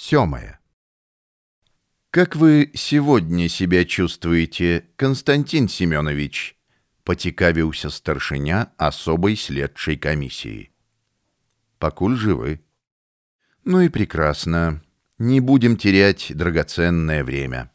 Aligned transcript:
Семое. 0.00 0.60
«Как 2.10 2.36
вы 2.36 2.70
сегодня 2.74 3.48
себя 3.48 3.84
чувствуете, 3.84 4.86
Константин 4.94 5.68
Семенович?» 5.68 6.56
Потекавіўся 7.02 7.90
старшыня 7.90 8.70
особой 8.78 9.34
следчай 9.34 9.96
комиссии. 9.96 10.70
«Покуль 11.80 12.16
живы». 12.16 12.60
«Ну 13.64 13.80
и 13.80 13.88
прекрасно. 13.88 14.82
Не 15.18 15.40
будем 15.40 15.76
терять 15.76 16.30
драгоценное 16.32 17.24
время. 17.24 17.72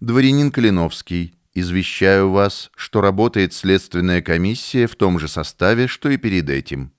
Дворянин 0.00 0.50
Калиновский, 0.50 1.34
извещаю 1.52 2.30
вас, 2.30 2.70
что 2.74 3.02
работает 3.02 3.52
следственная 3.52 4.22
комиссия 4.22 4.86
в 4.86 4.96
том 4.96 5.18
же 5.18 5.28
составе, 5.28 5.88
что 5.88 6.08
и 6.08 6.16
перед 6.16 6.48
этим. 6.48 6.94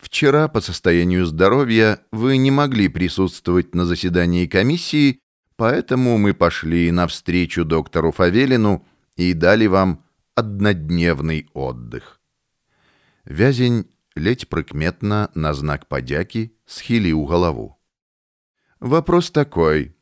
Вчера 0.00 0.48
по 0.48 0.60
состоянию 0.60 1.26
здоровья 1.26 2.00
вы 2.10 2.38
не 2.38 2.50
могли 2.50 2.88
присутствовать 2.88 3.74
на 3.74 3.84
заседании 3.84 4.46
комиссии, 4.46 5.20
поэтому 5.56 6.16
мы 6.16 6.32
пошли 6.32 6.90
навстречу 6.90 7.64
доктору 7.66 8.10
Фавелину 8.10 8.86
и 9.16 9.34
дали 9.34 9.66
вам 9.66 10.04
однодневный 10.34 11.50
отдых. 11.52 12.20
Вязень 13.24 13.86
ледь 14.14 14.48
прыкметно 14.48 15.30
на 15.34 15.52
знак 15.52 15.86
подяки 15.86 16.56
схилил 16.64 17.26
голову. 17.26 17.78
Вопрос 18.80 19.30
такой. 19.30 19.94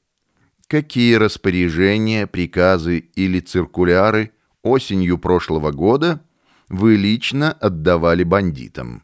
Какие 0.68 1.14
распоряжения, 1.14 2.28
приказы 2.28 2.98
или 2.98 3.40
циркуляры 3.40 4.32
осенью 4.62 5.18
прошлого 5.18 5.72
года 5.72 6.24
вы 6.68 6.94
лично 6.94 7.50
отдавали 7.50 8.22
бандитам? 8.22 9.02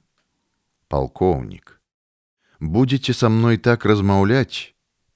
Полковник. 0.94 1.82
Будете 2.59 3.14
со 3.14 3.30
мной 3.30 3.58
так 3.58 3.86
размаўляць, 3.86 4.73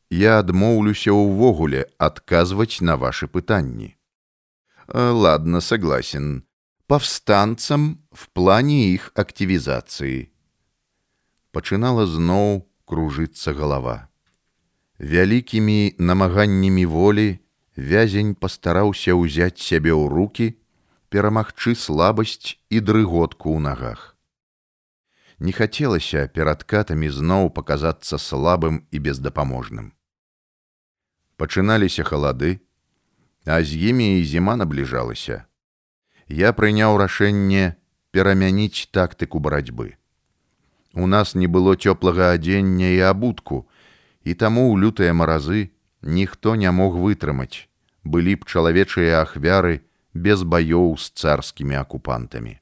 я 0.10 0.40
адмоўлюся 0.40 1.12
ўвогуле 1.12 1.90
адказваць 1.98 2.82
на 2.82 2.96
ваши 2.98 3.28
пытанні. 3.28 3.98
Э, 4.88 5.10
ладно, 5.12 5.62
согласен. 5.62 6.44
Повстанцам 6.88 8.06
в 8.12 8.30
плане 8.30 8.94
их 8.94 9.12
активизации. 9.16 10.32
Пачынала 11.52 12.06
зноў 12.06 12.68
кружыцца 12.86 13.54
голова. 13.54 14.10
Вялікімі 15.00 15.96
намаганнямі 15.98 16.86
волі 16.86 17.40
вязень 17.76 18.36
пастараўся 18.36 19.18
ўзяць 19.18 19.58
сябе 19.58 19.92
ў 19.92 20.08
руки, 20.08 20.48
перамагчы 21.10 21.76
слабасць 21.76 22.60
і 22.70 22.80
дрыготку 22.80 23.54
ў 23.54 23.60
нагах. 23.60 24.14
Не 25.40 25.52
хацелася 25.52 26.28
перад 26.28 26.64
катамі 26.64 27.10
зноў 27.10 27.50
паказацца 27.50 28.18
слабым 28.18 28.86
і 28.92 29.00
бездапаможным. 29.00 29.92
Пачыналіся 31.38 32.04
халады, 32.04 32.60
а 33.46 33.60
з 33.64 33.76
імі 33.92 34.20
і 34.20 34.24
зіма 34.24 34.56
набліжалася. 34.56 35.44
Я 36.28 36.54
прыняў 36.54 36.98
рашэнне 37.02 37.76
перамяніць 38.12 38.88
тактыку 38.96 39.40
барацьбы. 39.40 39.98
У 40.94 41.08
нас 41.08 41.36
не 41.36 41.48
было 41.48 41.76
цёплага 41.76 42.32
адзення 42.38 42.94
і 42.94 43.00
абутку, 43.10 43.66
і 44.24 44.34
таму 44.38 44.70
ў 44.72 44.80
лютыя 44.80 45.14
маразы 45.14 45.74
ніхто 46.02 46.56
не 46.56 46.72
мог 46.72 46.96
вытрымаць, 46.96 47.68
былі 48.04 48.36
б 48.38 48.46
чалавечыя 48.46 49.26
ахвяры 49.26 49.82
без 50.14 50.44
баёў 50.44 50.94
з 51.02 51.10
царскімі 51.18 51.82
акупантамі. 51.82 52.62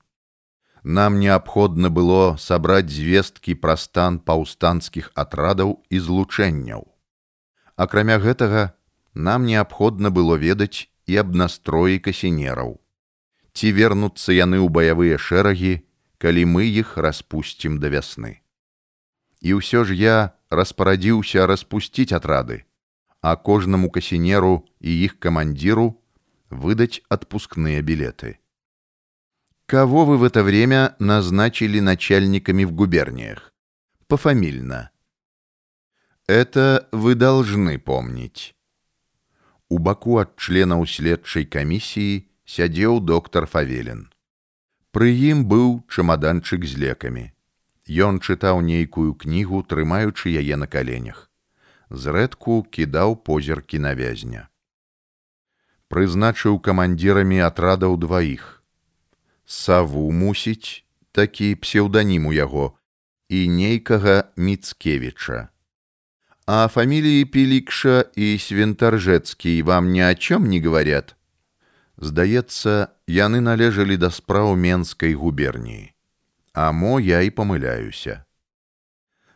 Нам 0.86 1.18
неабходна 1.18 1.90
было 1.90 2.36
сабраць 2.38 2.94
звесткі 2.94 3.56
пра 3.58 3.74
стан 3.74 4.20
паўстанцкіх 4.22 5.08
атрадаў 5.18 5.72
і 5.90 5.98
злучэнняў. 5.98 6.86
Акрамя 7.74 8.18
гэтага, 8.22 8.70
нам 9.12 9.50
неабходна 9.50 10.12
было 10.14 10.38
ведаць 10.38 10.86
і 11.10 11.18
аб 11.24 11.34
настроі 11.34 11.98
касінераў. 11.98 12.78
Ці 13.50 13.72
вернуцца 13.74 14.30
яны 14.30 14.62
ў 14.62 14.70
баявыя 14.70 15.18
шэрагі, 15.18 15.82
калі 16.22 16.46
мы 16.54 16.70
іх 16.70 16.94
распусцім 17.02 17.82
да 17.82 17.90
вясны. 17.90 18.38
І 19.42 19.58
ўсё 19.58 19.82
ж 19.82 19.98
я 19.98 20.16
распарадзіўся 20.54 21.50
распусціць 21.50 22.14
атрады, 22.14 22.62
а 23.26 23.34
кожнаму 23.34 23.90
касінеру 23.90 24.62
і 24.78 25.02
іх 25.02 25.18
камандзіру 25.18 25.98
выдаць 26.46 27.02
отпускные 27.10 27.82
билеты. 27.82 28.38
Кого 29.65 30.05
вы 30.05 30.17
в 30.17 30.23
это 30.23 30.43
время 30.43 30.95
назначили 30.99 31.79
начальниками 31.79 32.65
в 32.65 32.73
губерниях? 32.73 33.53
Пофамильно. 34.07 34.91
Это 36.27 36.87
вы 36.91 37.15
должны 37.15 37.79
помнить. 37.79 38.55
У 39.69 39.77
баку 39.79 40.17
ад 40.19 40.35
членаў 40.35 40.83
следчай 40.83 41.45
камісіі 41.47 42.27
сядзеў 42.43 42.99
доктор 42.99 43.47
Фавелин. 43.47 44.11
Пры 44.91 45.11
ім 45.31 45.47
быў 45.47 45.87
чамаданчык 45.87 46.67
з 46.67 46.75
лекамі. 46.75 47.31
Ён 47.87 48.19
чытаў 48.19 48.59
нейкую 48.59 49.15
кнігу, 49.15 49.63
трымаючы 49.63 50.35
яе 50.35 50.59
на 50.59 50.67
каленях. 50.67 51.31
Зрэдку 51.89 52.63
кідаў 52.63 53.15
позіркі 53.23 53.79
на 53.79 53.95
вязня. 53.95 54.49
Прызначыў 55.87 56.59
камандзірамі 56.59 57.39
атрадаў 57.47 57.95
дваіх. 57.95 58.54
Саву 59.45 60.11
мусіць, 60.11 60.83
такі 61.11 61.55
псеўданім 61.55 62.25
у 62.25 62.33
яго, 62.33 62.73
і 63.29 63.49
нейкага 63.49 64.23
Міцкевіча. 64.35 65.47
А 66.45 66.67
фаміліі 66.67 67.25
Пілікша 67.25 68.05
і 68.15 68.37
Свентаржэцкі 68.37 69.61
вам 69.63 69.91
ні 69.91 70.03
о 70.03 70.13
чём 70.15 70.47
не 70.51 70.59
говорят. 70.59 71.15
Здаецца, 71.97 72.87
яны 73.07 73.39
належалі 73.45 73.97
да 73.97 74.09
спраў 74.09 74.55
Менскай 74.55 75.13
губерніі. 75.13 75.93
А 76.53 76.71
мо 76.71 76.99
я 76.99 77.21
и 77.21 77.29
помыляюся. 77.29 78.25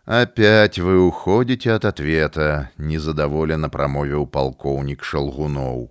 «Опять 0.06 0.78
вы 0.78 1.00
уходите 1.00 1.72
от 1.72 1.86
ответа», — 1.86 2.78
незадоволенно 2.78 3.70
промовил 3.70 4.28
полковник 4.28 5.04
Шалгунов. 5.04 5.90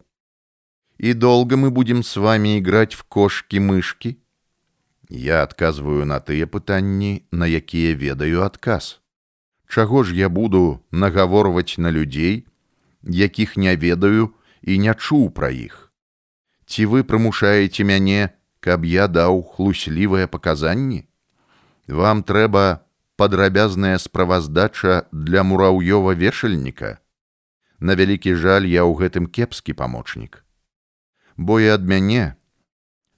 «И 0.99 1.13
долго 1.13 1.57
мы 1.57 1.71
будем 1.71 2.03
с 2.03 2.17
вами 2.17 2.59
играть 2.59 2.95
в 2.95 3.05
кошки-мышки?» 3.05 4.19
Я 5.09 5.43
отказываю 5.43 6.07
на 6.07 6.21
тыя 6.21 6.47
пытанні, 6.47 7.23
на 7.31 7.47
якія 7.47 7.95
ведаю 7.95 8.43
адказ. 8.43 9.01
Чаго 9.69 10.05
ж 10.05 10.15
я 10.15 10.29
буду 10.29 10.81
нагаворваць 10.91 11.79
на 11.79 11.91
людзей, 11.91 12.47
якіх 13.03 13.57
не 13.57 13.77
ведаю 13.77 14.31
і 14.63 14.79
не 14.79 14.95
чуў 14.95 15.31
пра 15.31 15.51
іх? 15.51 15.93
Ці 16.67 16.87
вы 16.87 17.05
прымушаеце 17.05 17.85
мяне, 17.85 18.31
каб 18.61 18.85
я 18.85 19.09
даў 19.09 19.43
хлуслівыя 19.43 20.27
паказанні? 20.27 21.05
Вам 21.87 22.23
трэба 22.23 22.81
падрабязная 23.17 23.99
справаздача 23.99 25.05
для 25.13 25.45
мураўёва 25.45 26.15
вешальніка. 26.15 26.99
На 27.79 27.95
вялікі 27.95 28.35
жаль 28.35 28.65
я 28.65 28.89
ў 28.89 28.97
гэтым 28.97 29.29
кепскі 29.29 29.77
памочнік. 29.77 30.41
Бо 31.39 31.61
і 31.61 31.69
ад 31.75 31.89
мяне 31.89 32.35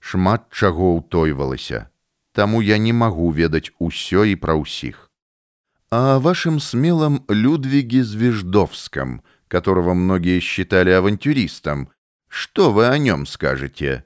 шмат 0.00 0.46
чаго 0.50 0.94
ўтойвалася, 0.96 1.90
таму 2.32 2.62
я 2.62 2.78
не 2.78 2.92
магу 2.92 3.28
ведаць 3.34 3.74
усё 3.78 4.24
і 4.24 4.36
пра 4.38 4.54
ўсіх. 4.54 5.10
А 5.90 6.18
вашим 6.18 6.60
смелом 6.60 7.24
Людвиге 7.28 8.02
Звеждовском, 8.04 9.22
которого 9.48 9.94
многие 9.94 10.40
считали 10.40 10.90
авантюристом, 10.90 11.90
что 12.28 12.72
вы 12.72 12.86
о 12.86 12.98
нем 12.98 13.26
скажете? 13.26 14.04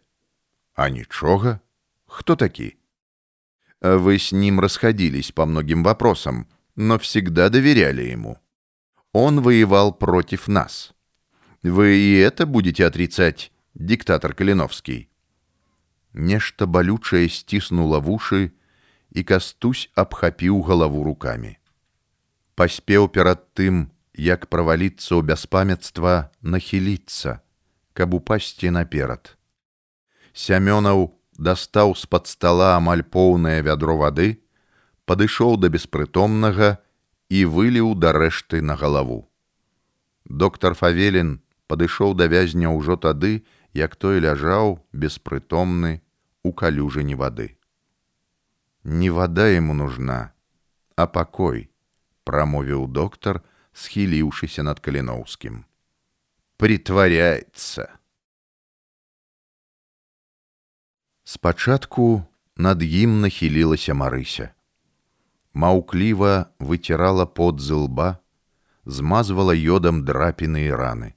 А 0.75 0.91
ничего. 0.91 1.61
Кто 2.06 2.37
такие? 2.37 2.77
Вы 3.81 4.19
с 4.19 4.33
ним 4.33 4.61
расходились 4.61 5.33
по 5.33 5.47
многим 5.47 5.83
вопросам, 5.83 6.49
но 6.77 6.99
всегда 6.99 7.49
доверяли 7.49 8.03
ему. 8.03 8.39
Он 9.12 9.41
воевал 9.41 9.92
против 9.92 10.48
нас. 10.48 10.92
Вы 11.63 11.97
и 11.97 12.16
это 12.16 12.47
будете 12.47 12.87
отрицать, 12.87 13.53
диктатор 13.76 14.34
Калиновский?» 14.34 15.10
Нешта 16.14 16.66
балючае 16.66 17.28
сціснула 17.30 18.00
вушы, 18.00 18.56
і 19.16 19.24
кастусь 19.24 19.90
абхапіў 19.96 20.60
галаву 20.68 21.04
рукамі. 21.08 21.56
Паспеў 22.56 23.08
перад 23.08 23.48
тым, 23.56 23.88
як 24.16 24.48
праваліцца 24.52 25.16
ў 25.16 25.22
бяспамяцтва 25.24 26.32
нахіліцца, 26.44 27.40
каб 27.96 28.16
упасці 28.16 28.72
наперад. 28.76 29.36
Сямёнаў 30.36 31.16
дастаў 31.40 31.96
з-пад 31.96 32.28
стала 32.28 32.76
амаль 32.76 33.04
поўнае 33.08 33.64
вядро 33.64 33.96
вады, 34.04 34.44
падышоў 35.08 35.56
да 35.64 35.72
беспрытомнага 35.72 36.76
і 37.32 37.48
выліў 37.48 37.96
да 37.96 38.12
рэшты 38.12 38.60
на 38.60 38.76
галаву. 38.76 39.32
Доктор 40.28 40.76
Фавелін 40.76 41.40
падышоў 41.72 42.16
да 42.20 42.28
вязня 42.28 42.72
ўжо 42.72 43.00
тады, 43.00 43.48
як 43.75 43.97
той 43.97 44.21
ляжаў 44.21 44.78
беспрытомны 44.92 46.01
у 46.42 46.53
калюжыні 46.53 47.15
вады. 47.15 47.57
Не 48.84 49.10
вада 49.10 49.48
ему 49.48 49.75
нужна, 49.75 50.33
а 50.97 51.07
пакой, 51.07 51.71
прамовіў 52.25 52.87
доктар 52.87 53.42
схіліўшыся 53.72 54.63
над 54.66 54.81
каліноўскім 54.87 55.65
притворяется 56.60 57.87
спачатку 61.25 62.07
над 62.69 62.84
ім 62.87 63.21
нахілілася 63.25 63.97
марыся 63.97 64.51
маўкліва 65.65 66.33
выцірала 66.71 67.27
пот 67.41 67.65
з 67.65 67.81
лба 67.84 68.09
змазвала 68.98 69.57
ёдам 69.78 70.04
драпіны 70.10 70.66
і 70.69 70.77
раны 70.83 71.10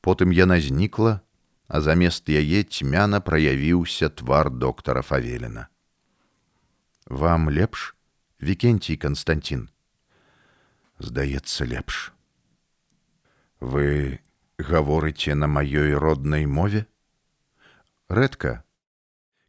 потым 0.00 0.32
яна 0.32 0.58
знікла 0.64 1.18
а 1.72 1.80
замест 1.80 2.28
яе 2.28 2.64
цьмяна 2.64 3.20
праявіўся 3.20 4.08
твар 4.08 4.50
доктара 4.50 5.02
фавелена 5.02 5.68
вам 7.06 7.50
лепш 7.50 7.94
вікенцій 8.40 8.96
константин 8.96 9.68
здаецца 10.98 11.68
лепш 11.72 12.12
вы 13.60 14.20
гаворыце 14.58 15.34
на 15.34 15.46
маёй 15.46 15.94
роднай 15.94 16.46
мове 16.46 16.86
редко 18.08 18.64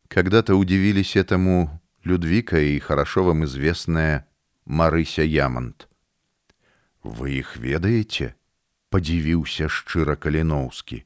когда-то 0.08 0.56
удивились 0.56 1.16
этому 1.16 1.81
людвика 2.04 2.60
и 2.60 2.80
хорошо 2.80 3.24
вам 3.24 3.46
известная 3.46 4.28
марыся 4.66 5.24
ямонт 5.24 5.88
вы 7.04 7.40
их 7.40 7.58
ведаеце 7.58 8.36
подзівіўся 8.90 9.70
шчыра 9.70 10.16
каліноўскі 10.16 11.06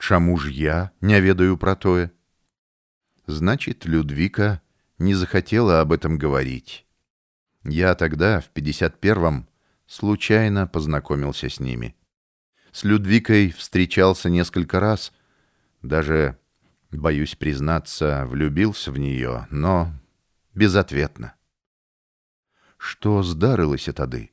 Чаму 0.00 0.38
ж 0.38 0.50
я 0.50 0.90
не 1.02 1.20
ведаю 1.20 1.58
про 1.58 1.76
тое? 1.76 2.10
Значит, 3.26 3.84
Людвика 3.84 4.62
не 4.98 5.12
захотела 5.12 5.82
об 5.82 5.92
этом 5.92 6.16
говорить. 6.16 6.86
Я 7.64 7.94
тогда, 7.94 8.40
в 8.40 8.50
51-м, 8.54 9.46
случайно 9.86 10.66
познакомился 10.66 11.50
с 11.50 11.60
ними. 11.60 11.94
С 12.72 12.84
Людвикой 12.84 13.50
встречался 13.50 14.30
несколько 14.30 14.80
раз, 14.80 15.12
даже, 15.82 16.38
боюсь 16.90 17.34
признаться, 17.34 18.24
влюбился 18.26 18.90
в 18.92 18.98
нее, 18.98 19.46
но 19.50 19.92
безответно. 20.54 21.34
Что 22.78 23.22
здарылася 23.22 23.92
тады? 23.92 24.30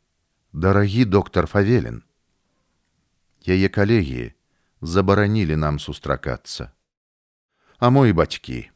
Дорогі 0.54 1.04
доктор 1.06 1.46
Фавелин. 1.46 2.04
Яе 3.42 3.68
коллеги, 3.68 4.37
забаранілі 4.81 5.57
нам 5.57 5.79
сустракацца. 5.79 6.71
А 7.79 7.91
мой 7.91 8.13
бацькі 8.13 8.71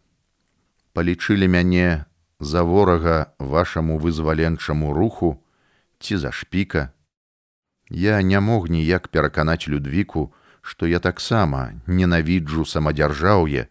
палічылі 0.96 1.48
мяне 1.52 2.06
за 2.40 2.62
ворага 2.62 3.32
вашаму 3.38 3.98
вызваленчаму 3.98 4.92
руху 4.92 5.42
ці 5.98 6.16
за 6.16 6.32
шпіка. 6.32 6.90
Я 7.90 8.22
не 8.22 8.40
мог 8.40 8.68
ніяк 8.68 9.08
пераканаць 9.08 9.68
людвіку, 9.68 10.32
што 10.62 10.86
я 10.86 10.98
таксама 10.98 11.72
ненавіджу 11.86 12.64
самадзяржаўе, 12.64 13.68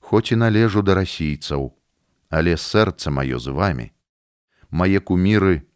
хоць 0.00 0.32
і 0.32 0.40
належу 0.40 0.82
да 0.82 0.94
расійцаў, 0.94 1.74
але 2.30 2.56
сэрца 2.56 3.12
маё 3.12 3.38
з 3.38 3.52
вами, 3.52 3.92
мае 4.70 5.00
куміры, 5.00 5.66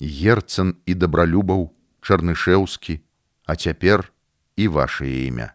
герцан 0.00 0.74
і 0.86 0.94
дабралюбаў, 0.94 1.70
чарнышеўскі, 2.02 2.98
а 3.46 3.54
цяпер 3.54 4.10
і 4.56 4.68
ваше 4.68 5.10
імя. 5.10 5.52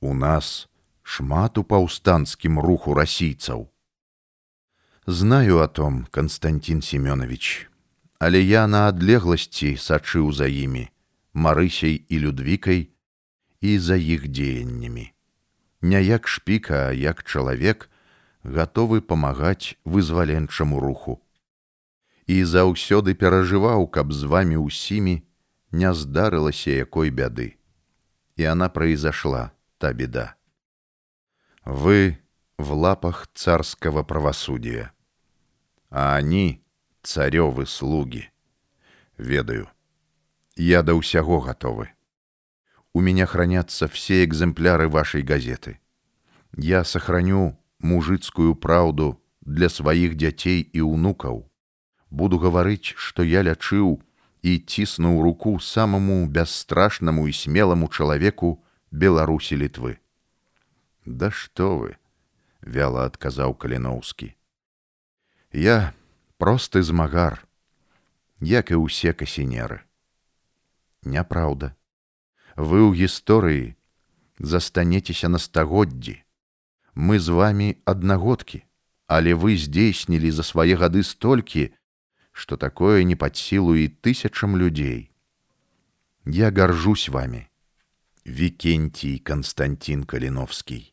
У 0.00 0.14
нас 0.14 0.68
шмат 1.02 1.58
у 1.58 1.64
паўстанцкім 1.64 2.58
руху 2.58 2.94
расійцаў. 2.94 3.70
Знаю 5.06 5.58
о 5.58 5.68
том, 5.68 6.06
Константин 6.10 6.82
Семенович, 6.82 7.70
але 8.18 8.42
я 8.42 8.66
на 8.66 8.88
адлегласці 8.88 9.76
сачыў 9.78 10.32
за 10.32 10.50
імі, 10.50 10.88
марысей 11.32 12.02
і 12.08 12.18
людвікай 12.18 12.90
і 13.60 13.78
за 13.78 13.96
іх 13.96 14.26
дзеяннямі. 14.28 15.12
Не 15.82 16.02
як 16.02 16.26
шпіка, 16.28 16.88
а 16.88 16.92
як 16.92 17.22
чалавек 17.22 17.90
гатовы 18.42 19.00
памагаць 19.00 19.78
вызваленчаму 19.84 20.80
руху. 20.80 21.22
І 22.26 22.42
заўсёды 22.42 23.14
перажываў, 23.14 23.86
каб 23.86 24.10
з 24.10 24.26
вами 24.26 24.58
ўсімі 24.58 25.22
не 25.70 25.94
здарылася 25.94 26.74
якой 26.74 27.14
бяды 27.14 27.54
и 28.41 28.43
она 28.43 28.69
произошла, 28.69 29.51
та 29.77 29.93
беда. 29.93 30.35
Вы 31.63 32.17
в 32.57 32.73
лапах 32.73 33.27
царского 33.35 34.01
правосудия, 34.01 34.93
а 35.91 36.15
они— 36.15 36.63
царевы 37.03 37.67
слуги. 37.67 38.31
Ведаю, 39.15 39.69
я 40.55 40.81
до 40.81 40.95
усяго 40.95 41.39
готовы. 41.39 41.91
У 42.93 42.99
меня 42.99 43.27
хранятся 43.27 43.87
все 43.87 44.23
экземпляры 44.23 44.89
вашей 44.89 45.21
газеты. 45.21 45.79
Я 46.57 46.83
сохраню 46.83 47.59
мужицкую 47.77 48.55
правду 48.55 49.21
для 49.41 49.69
своих 49.69 50.15
детей 50.15 50.61
и 50.63 50.81
унукаў. 50.81 51.47
Буду 52.09 52.39
говорить, 52.39 52.93
что 52.97 53.21
я 53.21 53.43
лячыў 53.43 54.01
і 54.42 54.58
ціснуў 54.58 55.22
руку 55.22 55.58
самому 55.60 56.26
бясстрашнаму 56.26 57.28
і 57.28 57.32
смеламу 57.32 57.88
чалавеку 57.88 58.50
беларусі 58.90 59.58
літвы 59.62 59.96
да 61.06 61.30
што 61.30 61.70
вы 61.80 61.96
вяла 62.76 63.06
адказаў 63.10 63.54
каліноўскі 63.64 64.28
я 65.64 65.78
просты 66.38 66.82
змагар 66.82 67.40
як 68.52 68.70
і 68.70 68.82
ўсе 68.84 69.16
касінеры 69.24 69.80
няпраўда 71.16 71.72
вы 72.56 72.80
ў 72.84 72.92
гісторыі 73.02 73.74
застанецеся 74.38 75.32
на 75.32 75.42
стагоддзі 75.42 76.16
мы 76.94 77.18
з 77.20 77.34
вами 77.40 77.68
аднагодкі 77.84 78.62
але 79.06 79.34
вы 79.34 79.56
здзейснілі 79.56 80.30
за 80.30 80.42
свае 80.42 80.74
гады 80.74 81.02
столькі 81.06 81.70
что 82.32 82.56
такое 82.56 83.02
не 83.02 83.16
под 83.16 83.36
силу 83.36 83.74
и 83.74 83.88
тысячам 83.88 84.56
людей. 84.56 85.10
Я 86.26 86.50
горжусь 86.50 87.08
вами, 87.08 87.48
Викентий 88.24 89.18
Константин 89.18 90.04
Калиновский. 90.04 90.92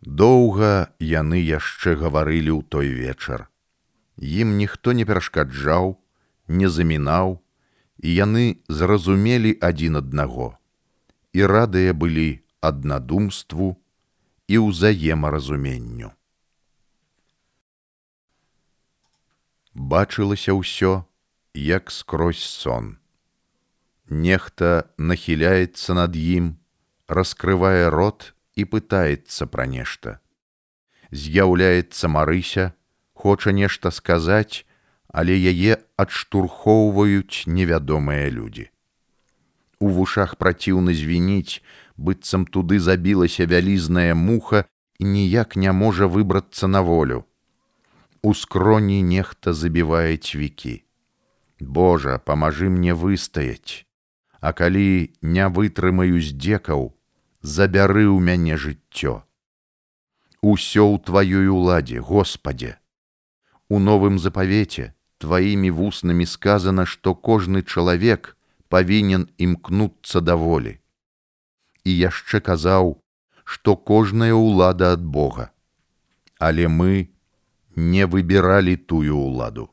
Доўга 0.00 0.94
яны 1.02 1.42
яшчэ 1.42 1.98
гаварылі 1.98 2.54
ў 2.54 2.62
той 2.70 2.88
вечар. 2.94 3.50
Ім 4.16 4.56
ніхто 4.56 4.94
не 4.94 5.04
перашкаджаў, 5.04 5.98
не 6.46 6.70
замінаў, 6.70 7.42
і 7.98 8.14
яны 8.14 8.62
зразумелі 8.68 9.58
адзін 9.60 9.98
аднаго. 9.98 10.54
І 11.34 11.44
радыя 11.50 11.92
былі 11.92 12.40
аднадумству 12.62 13.74
і 14.46 14.56
ўзаемаразуменню. 14.64 16.14
Бачылася 19.73 20.53
ўсё 20.53 21.05
як 21.53 21.91
скрозь 21.91 22.43
сон. 22.43 22.97
Нехта 24.09 24.89
нахіляецца 24.97 25.93
над 25.93 26.15
ім, 26.15 26.57
раскрывае 27.07 27.89
рот 27.89 28.33
і 28.55 28.65
пытаецца 28.65 29.47
пра 29.49 29.65
нешта. 29.65 30.19
З'яўляецца 31.11 32.07
Марыся, 32.07 32.73
хоча 33.13 33.51
нешта 33.51 33.91
сказаць, 33.91 34.65
але 35.09 35.37
яе 35.37 35.77
адштурхоўваюць 35.97 37.45
невядомыя 37.45 38.29
людзі. 38.29 38.69
У 39.79 39.89
вушах 39.89 40.37
праціўна 40.37 40.93
звініць, 40.93 41.61
быццам 41.97 42.45
туды 42.45 42.79
забілася 42.79 43.45
вялізная 43.45 44.15
муха 44.15 44.65
і 44.97 45.05
ніяк 45.05 45.55
не 45.55 45.71
можа 45.71 46.07
выбрацца 46.07 46.67
на 46.67 46.81
волю 46.81 47.25
у 48.22 48.34
скроні 48.34 49.02
нехта 49.02 49.52
забівае 49.54 50.16
цвікі. 50.16 50.82
Божа, 51.60 52.18
памажы 52.18 52.68
мне 52.68 52.94
выстаяць, 52.94 53.84
А 54.40 54.52
калі 54.52 55.10
не 55.22 55.48
вытрымаю 55.50 56.22
здзекаў, 56.22 56.94
забяры 57.42 58.06
ў 58.06 58.22
мяне 58.22 58.54
жыццё. 58.54 59.26
Усё 60.42 60.86
ў 60.86 61.02
тваёй 61.02 61.50
уладзе, 61.50 61.98
Господе. 61.98 62.78
У 63.68 63.82
новым 63.82 64.22
запавеце 64.22 64.94
тваімі 65.18 65.70
вуснамі 65.74 66.26
сказана, 66.26 66.86
што 66.86 67.14
кожны 67.14 67.66
чалавек 67.66 68.38
павінен 68.68 69.26
імкнуцца 69.38 70.22
да 70.22 70.38
волі. 70.38 70.78
І 71.82 71.90
яшчэ 71.90 72.38
казаў, 72.38 73.02
што 73.42 73.74
кожная 73.74 74.38
ўлада 74.38 74.94
ад 74.94 75.02
Бога. 75.02 75.50
Але 76.38 76.68
мы, 76.70 77.10
не 77.74 78.06
выбирали 78.06 78.76
тую 78.76 79.16
уладу. 79.16 79.70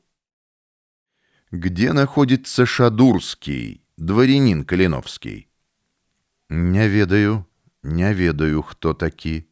Где 1.52 1.94
находится 1.94 2.66
Шадурский, 2.66 3.82
дворянин 3.98 4.66
Калиновский? 4.66 5.50
Не 6.50 6.88
ведаю, 6.88 7.46
не 7.84 8.14
ведаю, 8.14 8.62
хто 8.62 8.94
такі. 8.94 9.46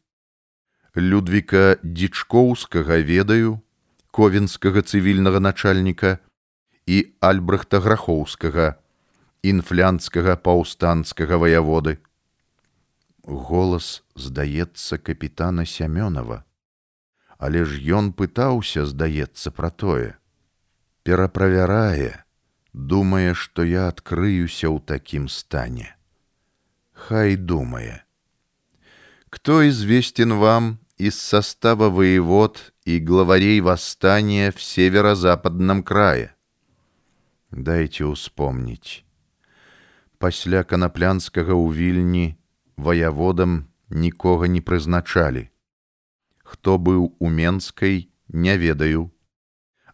Людвіка 0.96 1.76
Дічкоўскага 1.82 3.02
ведаю, 3.02 3.60
ковенскага 4.10 4.82
цывільнага 4.82 5.40
начальніка 5.40 6.18
і 6.86 6.98
альбрехта 7.20 7.80
грахоўскага 7.80 8.78
інфлянскага 9.42 10.36
паўстанцкага 10.38 11.36
ваяводы 11.42 11.98
голас 13.26 14.04
здаецца 14.14 14.98
капітана 14.98 15.64
сямёнова 15.66 16.44
але 17.38 17.64
ж 17.64 17.80
ён 17.98 18.12
пытаўся 18.12 18.86
здаецца 18.92 19.54
пра 19.58 19.70
тое 19.84 20.14
пераправярае 21.08 22.12
думае 22.94 23.34
што 23.42 23.66
я 23.70 23.88
адкрыюся 23.92 24.66
ў 24.70 24.78
такім 24.94 25.28
стане 25.40 25.90
хай 27.06 27.36
думае 27.36 28.04
кто 29.34 29.68
известен 29.68 30.38
вам 30.38 30.78
из 30.96 31.20
состава 31.20 31.90
воевод 31.90 32.72
и 32.84 33.00
главарей 33.00 33.60
восстания 33.60 34.52
в 34.52 34.62
северо-западном 34.62 35.82
крае? 35.82 36.34
Дайте 37.50 38.04
успомнить. 38.04 39.04
Пасля 40.18 40.62
канаплянскага 40.62 41.50
ў 41.50 41.74
вільні 41.74 42.38
ваяводам 42.76 43.66
нікога 43.90 44.46
не 44.46 44.60
прызначалі. 44.60 45.50
Хто 46.48 46.78
быў 46.78 47.16
у 47.18 47.28
Менскай, 47.28 48.08
не 48.28 48.58
ведаю. 48.58 49.10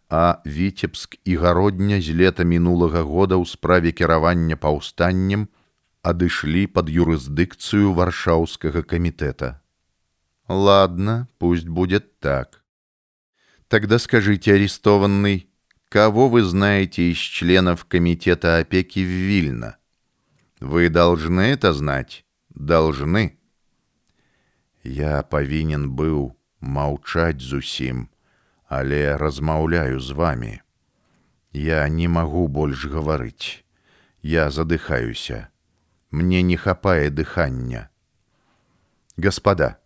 А 0.09 0.37
Віцебск 0.45 1.17
і 1.23 1.35
гародня 1.35 2.01
з 2.01 2.11
лета 2.11 2.43
мінулага 2.43 3.01
года 3.01 3.35
ў 3.39 3.47
справе 3.47 3.91
кіравання 3.91 4.59
паўстаннем 4.59 5.47
адышлі 6.03 6.67
под 6.67 6.89
юрысдыкцыю 6.89 7.93
варшаўскага 7.93 8.83
комитета. 8.83 9.61
Ладно, 10.47 11.27
пусть 11.37 11.67
будет 11.67 12.19
так. 12.19 12.63
Тогда 13.67 13.99
скажите, 13.99 14.53
арестованный, 14.53 15.47
кого 15.87 16.27
вы 16.27 16.43
знаете 16.43 17.09
из 17.09 17.17
членов 17.17 17.85
комитета 17.85 18.57
опеки 18.57 18.99
в 18.99 19.07
Вильно? 19.07 19.77
Вы 20.59 20.89
должны 20.89 21.41
это 21.41 21.71
знать? 21.71 22.25
Должны. 22.49 23.39
Я 24.83 25.23
повинен 25.23 25.91
был 25.91 26.34
молчать 26.59 27.41
зусім, 27.41 28.07
але 28.65 29.17
размаўляю 29.17 29.99
з 29.99 30.11
вами. 30.11 30.61
Я 31.53 31.89
не 31.89 32.07
могу 32.07 32.47
больше 32.47 32.89
говорить. 32.89 33.65
Я 34.21 34.49
задыхаюся. 34.49 35.47
Мне 36.11 36.41
не 36.41 36.57
хапае 36.57 37.09
дыхання. 37.09 37.89
Господа, 39.17 39.77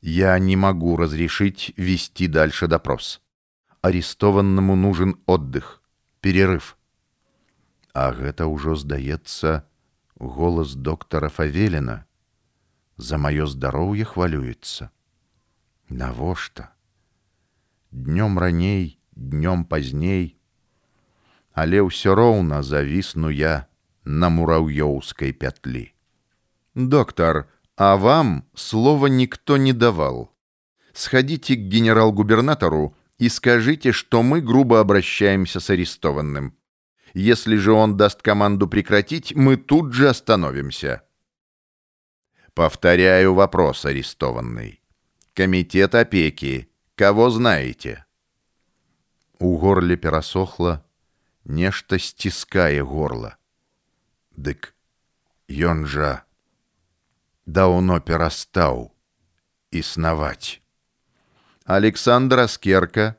я 0.00 0.38
не 0.38 0.56
могу 0.56 0.96
разрешить 0.96 1.74
вести 1.76 2.28
дальше 2.28 2.66
допрос. 2.66 3.20
Арестованному 3.82 4.76
нужен 4.76 5.16
отдых, 5.26 5.82
перерыв. 6.20 6.76
А 7.92 8.12
гэта 8.12 8.46
ўжо 8.46 8.76
здаецца 8.76 9.64
голас 10.16 10.74
доктора 10.74 11.28
Фавелина. 11.28 12.06
За 12.96 13.18
маё 13.18 13.46
здароўе 13.46 14.04
хвалюецца. 14.04 14.90
Навошта? 15.88 16.74
Днём 17.90 18.38
раней, 18.38 19.00
днём 19.16 19.64
пазней, 19.64 20.38
але 21.52 21.82
ўсё 21.82 22.14
роўна 22.14 22.62
завісну 22.62 23.30
я 23.30 23.66
на 24.04 24.28
мураўёўскай 24.30 25.32
пятлі. 25.32 25.92
Доктор, 26.74 27.48
а 27.76 27.96
вам 27.96 28.44
слова 28.54 29.06
никто 29.08 29.56
не 29.56 29.72
давал. 29.72 30.30
Сходите 30.92 31.56
к 31.56 31.60
генерал-губернатору 31.60 32.94
и 33.18 33.28
скажите, 33.28 33.92
что 33.92 34.22
мы 34.22 34.40
грубо 34.40 34.80
обращаемся 34.80 35.60
с 35.60 35.70
арестованным. 35.70 36.54
Если 37.14 37.56
же 37.56 37.72
он 37.72 37.96
даст 37.96 38.22
команду 38.22 38.68
прекратить, 38.68 39.34
мы 39.34 39.56
тут 39.56 39.92
же 39.92 40.08
остановимся. 40.08 41.02
Повторяю 42.54 43.34
вопрос, 43.34 43.84
арестованный. 43.84 44.80
Комитет 45.34 45.94
опеки. 45.94 46.68
Кого 46.94 47.30
знаете? 47.30 48.04
У 49.38 49.56
горле 49.56 49.96
перасохло, 49.96 50.84
нечто 51.44 51.98
стиская 51.98 52.84
горло. 52.84 53.36
Дык 54.36 54.72
ён 55.48 55.86
жа 55.86 56.24
даўно 57.46 58.00
перастаў 58.00 58.92
існаваць. 59.70 60.60
Александр 61.64 62.40
Аскерка, 62.40 63.16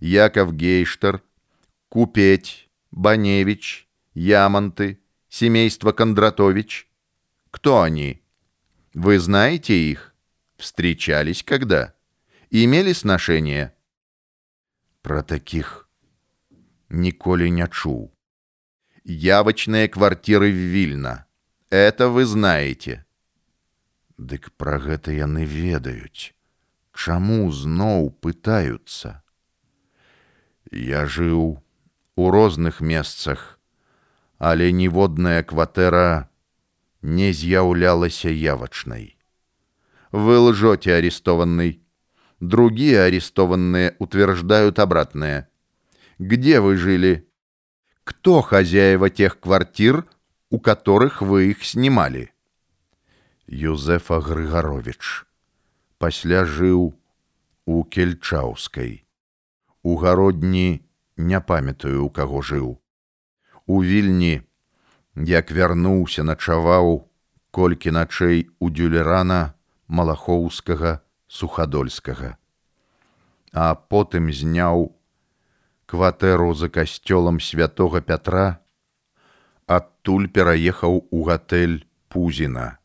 Яков 0.00 0.52
Гейштер, 0.54 1.22
Купеть, 1.88 2.68
Баневич, 2.90 3.88
Ямонты, 4.14 5.00
семейство 5.28 5.92
Кондратович. 5.92 6.88
Кто 7.50 7.82
они? 7.82 8.22
Вы 8.94 9.18
знаете 9.18 9.74
их? 9.74 10.07
Встречались 10.58 11.42
когда? 11.42 11.94
Имели 12.50 12.92
сношение? 12.92 13.72
Про 15.02 15.22
таких 15.22 15.88
ніколі 16.88 17.50
не 17.50 17.66
чуў 17.68 18.14
явочные 19.04 19.88
квартиры 19.88 20.50
в 20.50 20.54
Вильно. 20.54 21.26
Это 21.70 22.08
вы 22.08 22.24
знаете. 22.24 23.04
Дык 24.16 24.52
пра 24.56 24.78
гэта 24.78 25.12
яны 25.12 25.44
ведаюць. 25.44 26.32
Чаму 26.94 27.50
зноў 27.50 28.10
пытаюцца? 28.22 29.22
Я 30.70 31.06
жыў 31.06 31.60
у 32.16 32.30
розных 32.30 32.80
месцах, 32.80 33.58
але 34.38 34.70
ніводная 34.72 35.42
кватэра 35.42 36.30
не 37.02 37.32
з'яўлялася 37.32 38.30
явачнай. 38.30 39.17
Вы 40.12 40.38
лжете, 40.38 40.94
арестованный. 40.94 41.82
Другие 42.40 43.00
арестованные 43.00 43.96
утверждают 43.98 44.78
обратное. 44.78 45.48
Где 46.18 46.60
вы 46.60 46.76
жили? 46.76 47.28
кто 48.04 48.42
хозяева 48.42 49.10
тех 49.10 49.40
квартир, 49.40 50.04
у 50.50 50.60
которых 50.60 51.22
вы 51.22 51.50
их 51.50 51.64
снимали? 51.64 52.32
Юзефа 53.46 54.20
Грыгарович. 54.20 55.24
Пасля 55.98 56.44
жыў 56.44 56.94
у 57.64 57.84
Кельчаўскай. 57.84 59.06
У 59.82 59.96
гародні 59.96 60.84
не 61.16 61.40
памятаю, 61.40 62.04
у 62.04 62.10
каго 62.10 62.42
жыў. 62.42 62.78
У 63.66 63.82
вільні, 63.82 64.42
як 65.14 65.50
вярнуўся, 65.50 66.22
начаваў 66.22 67.08
колькі 67.50 67.90
начэй 67.90 68.48
у 68.58 68.68
дюлерана 68.70 69.54
малахоўскага 69.88 71.00
сухадольскага. 71.28 72.36
А 73.52 73.74
потым 73.74 74.30
зняў 74.32 74.90
кватэру 75.86 76.54
за 76.54 76.68
касцёлам 76.68 77.40
святого 77.40 78.00
Пятра, 78.00 78.60
адтуль 79.66 80.28
пераехаў 80.28 81.06
у 81.10 81.24
гатэль 81.24 81.86
Пузіна. 82.08 82.78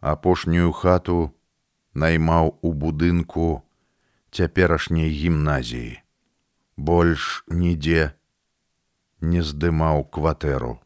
Апошнюю 0.00 0.72
хату 0.72 1.34
наймаў 1.94 2.58
у 2.62 2.72
будынку 2.72 3.62
цяперашняй 4.30 5.10
гімназіі. 5.10 5.98
Больш 6.76 7.42
нідзе 7.50 8.14
не 9.20 9.42
здымаў 9.42 10.06
кватэру. 10.14 10.78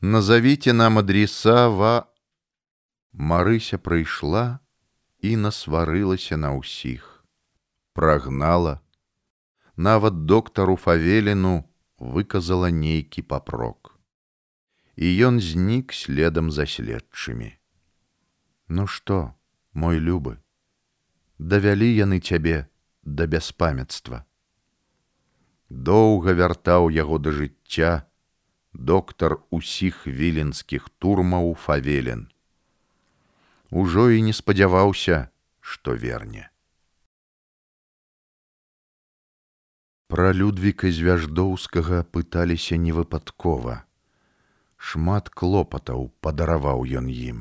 Назавіце 0.00 0.76
нам 0.76 0.98
адреса 1.00 1.68
ва... 1.72 1.94
Марыся 3.12 3.78
прыйшла 3.78 4.60
і 5.20 5.36
насварылася 5.36 6.36
на 6.36 6.52
ўсіх, 6.56 7.24
прагнала, 7.92 8.80
нават 9.76 10.24
доктару 10.24 10.76
фавеліну 10.76 11.64
выказала 11.98 12.70
нейкі 12.70 13.22
папрок 13.22 13.92
і 14.96 15.12
ён 15.28 15.40
знік 15.40 15.92
следам 15.92 16.50
за 16.50 16.64
следчымі 16.64 17.52
ну 18.68 18.86
што 18.86 19.36
мой 19.72 20.00
любы 20.00 20.36
давялі 21.38 21.88
яны 21.88 22.20
цябе 22.20 22.56
да 23.04 23.28
бяспамяцтва 23.28 24.24
доўга 25.68 26.32
вяртаў 26.40 26.88
яго 26.96 27.20
да 27.20 27.36
жыцця 27.36 27.92
доктар 28.72 29.36
усіх 29.50 30.06
віленскіх 30.06 30.88
турмаў 31.04 31.52
фавелен 31.66 32.28
Ужо 33.71 34.09
і 34.11 34.21
не 34.27 34.33
спадзяваўся 34.37 35.27
што 35.59 35.95
верне 35.95 36.49
Пра 40.11 40.33
Людвіка 40.35 40.91
звяждоўскага 40.91 42.03
пыталіся 42.03 42.75
невыпадкова. 42.75 43.75
Шмат 44.75 45.31
клопатаў 45.31 46.11
падараваў 46.19 46.83
ён 46.99 47.07
ім. 47.07 47.39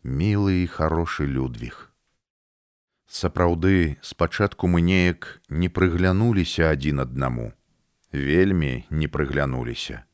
Мілы 0.00 0.64
і 0.64 0.66
хорошы 0.72 1.28
Людвіг. 1.28 1.92
Сапраўды, 3.04 4.00
спачатку 4.00 4.72
мы 4.72 4.80
неяк 4.80 5.30
не 5.48 5.68
прыглянуліся 5.68 6.72
адзін 6.72 7.04
аднаму. 7.04 7.52
вельмі 8.12 8.86
не 8.90 9.08
прыглянуліся. 9.08 10.04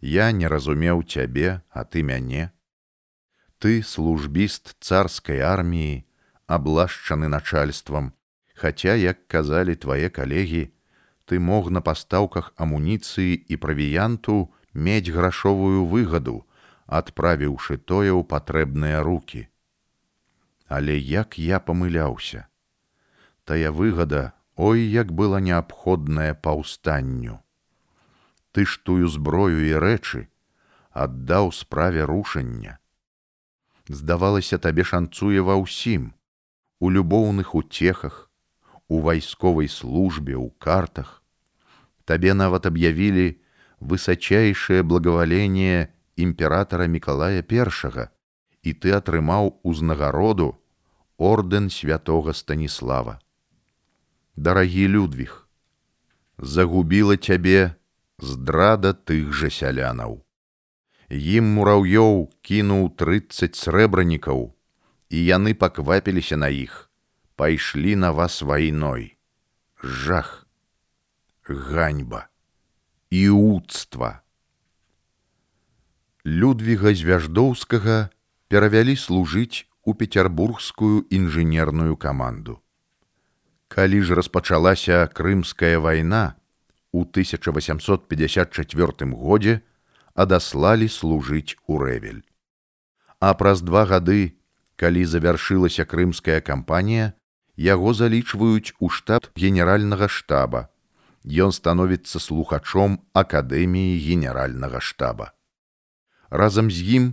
Я 0.00 0.30
не 0.32 0.48
разумеў 0.48 1.02
цябе, 1.02 1.62
а 1.70 1.84
ты 1.84 2.02
мяне. 2.02 2.50
Ты 3.61 3.83
службіст 3.85 4.73
царскай 4.81 5.41
арміі, 5.45 6.03
аблашчаны 6.47 7.27
начальствам, 7.29 8.11
хаця, 8.57 8.95
як 8.97 9.27
казалі 9.27 9.75
твае 9.75 10.09
калегі, 10.09 10.73
ты 11.29 11.39
мог 11.39 11.69
на 11.69 11.81
пастаўках 11.85 12.51
амуніцыі 12.57 13.37
і 13.37 13.57
правіянту 13.65 14.49
мець 14.73 15.13
грашовую 15.13 15.85
выгаду, 15.85 16.41
адправіўшы 16.87 17.77
тое 17.77 18.11
ў 18.11 18.25
патрэбныя 18.33 19.05
руки. 19.05 19.47
Але 20.67 20.97
як 20.97 21.37
я 21.37 21.59
памыляўся, 21.59 22.47
тая 23.45 23.71
выгада, 23.71 24.33
ой, 24.55 24.81
як 24.81 25.11
была 25.11 25.39
неабходная 25.39 26.33
паўстанню. 26.33 27.39
Ты 28.51 28.65
ж 28.65 28.81
тую 28.83 29.07
зброю 29.07 29.63
і 29.69 29.77
рэчы 29.79 30.27
аддаў 30.91 31.51
справе 31.55 32.03
рушання. 32.05 32.81
Здавалася, 33.87 34.57
табе 34.57 34.83
шанцуе 34.83 35.41
ва 35.41 35.57
ўсім, 35.59 36.13
у 36.79 36.89
любоўных 36.89 37.55
утехах, 37.55 38.31
у 38.87 38.99
вайсковай 38.99 39.67
службе, 39.67 40.35
у 40.35 40.49
картах. 40.49 41.23
Табе 42.05 42.33
нават 42.33 42.65
аб'явілі 42.65 43.37
высочайшее 43.79 44.83
благоволение 44.83 45.93
імператора 46.15 46.87
Миколая 46.87 47.41
I, 47.41 48.09
і 48.63 48.73
ты 48.73 48.93
атрымаў 48.93 49.59
узнагароду 49.63 50.57
орден 51.17 51.69
святого 51.69 52.33
Станіслава. 52.33 53.19
Дарагі 54.35 54.87
Людвіг, 54.87 55.47
загубіла 56.37 57.17
цябе 57.17 57.75
здрада 58.17 58.93
тых 58.93 59.33
жа 59.33 59.49
сялянаў. 59.49 60.21
Ім 61.10 61.54
мураўёў 61.54 62.30
кінуў 62.42 62.90
трыццаць 62.98 63.54
срэбранікаў, 63.54 64.54
і 65.10 65.24
яны 65.24 65.54
паквапіліся 65.54 66.36
на 66.36 66.48
іх, 66.50 66.90
пайшлі 67.36 67.94
на 67.94 68.10
вас 68.10 68.42
вайной. 68.42 69.16
Жах, 69.78 70.48
ганьба 71.46 72.26
і 73.10 73.28
ўцтва. 73.30 74.22
Людвіга 76.26 76.90
звяждоўскага 76.90 78.10
перавялі 78.50 78.98
служыць 78.98 79.70
у 79.86 79.94
пецярбургскую 79.94 81.06
інжынерную 81.06 81.94
каманду. 81.94 82.58
Калі 83.70 84.02
ж 84.02 84.18
распачалася 84.18 85.06
крымская 85.06 85.78
вайна 85.78 86.34
у 86.90 87.06
1854 87.06 89.14
годзе 89.14 89.62
адаслалі 90.15 90.87
служыць 90.87 91.57
у 91.67 91.77
рэвель. 91.81 92.21
А 93.19 93.33
праз 93.33 93.61
два 93.61 93.85
гады, 93.85 94.37
калі 94.75 95.05
завяршылася 95.05 95.85
крымская 95.85 96.41
кампанія, 96.41 97.13
яго 97.55 97.93
залічваюць 97.93 98.73
у 98.79 98.89
штаб 98.89 99.27
генеральнага 99.35 100.07
штаба. 100.07 100.69
Ён 101.23 101.53
становіцца 101.53 102.17
слухачом 102.17 102.97
акадэміі 103.13 104.01
генеральнага 104.01 104.81
штаба 104.81 105.33
разам 106.31 106.71
з 106.71 106.79
ім 106.97 107.05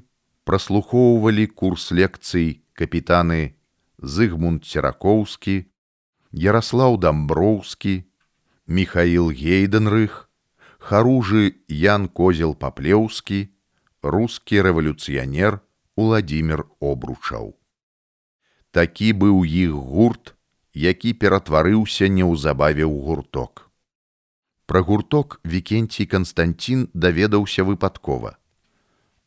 праслухоўвалі 0.47 1.51
курс 1.51 1.91
лекцый 1.91 2.63
капітаны 2.79 3.59
Зыгмунд 3.99 4.63
Серакоўскі, 4.63 5.67
Ярослаў 6.31 6.97
Дамброўскі, 7.03 8.07
Михаил 8.71 9.35
Гейденрых, 9.35 10.31
Харужы 10.84 11.64
Ян 11.70 12.10
Козел 12.12 12.56
Паплеўскі, 12.60 13.56
рускі 14.04 14.60
рэвалюцыянер 14.68 15.64
Уладзімир 15.96 16.66
Обручаў. 16.84 17.56
Такі 18.76 19.14
быў 19.16 19.48
іх 19.48 19.72
гурт, 19.72 20.36
які 20.76 21.16
ператварыўся 21.16 22.12
неўзабаве 22.12 22.84
ў 22.84 23.00
гурток. 23.00 23.72
Пра 24.68 24.84
гурток 24.84 25.40
Вікенцій 25.48 26.04
Канстанцін 26.04 26.92
даведаўся 26.92 27.64
выпадкова 27.64 28.36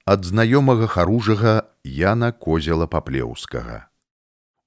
ад 0.05 0.29
знаёмага 0.29 0.93
харужага 0.93 1.73
Яна 1.83 2.33
козела 2.37 2.85
паплеўскага. 2.87 3.89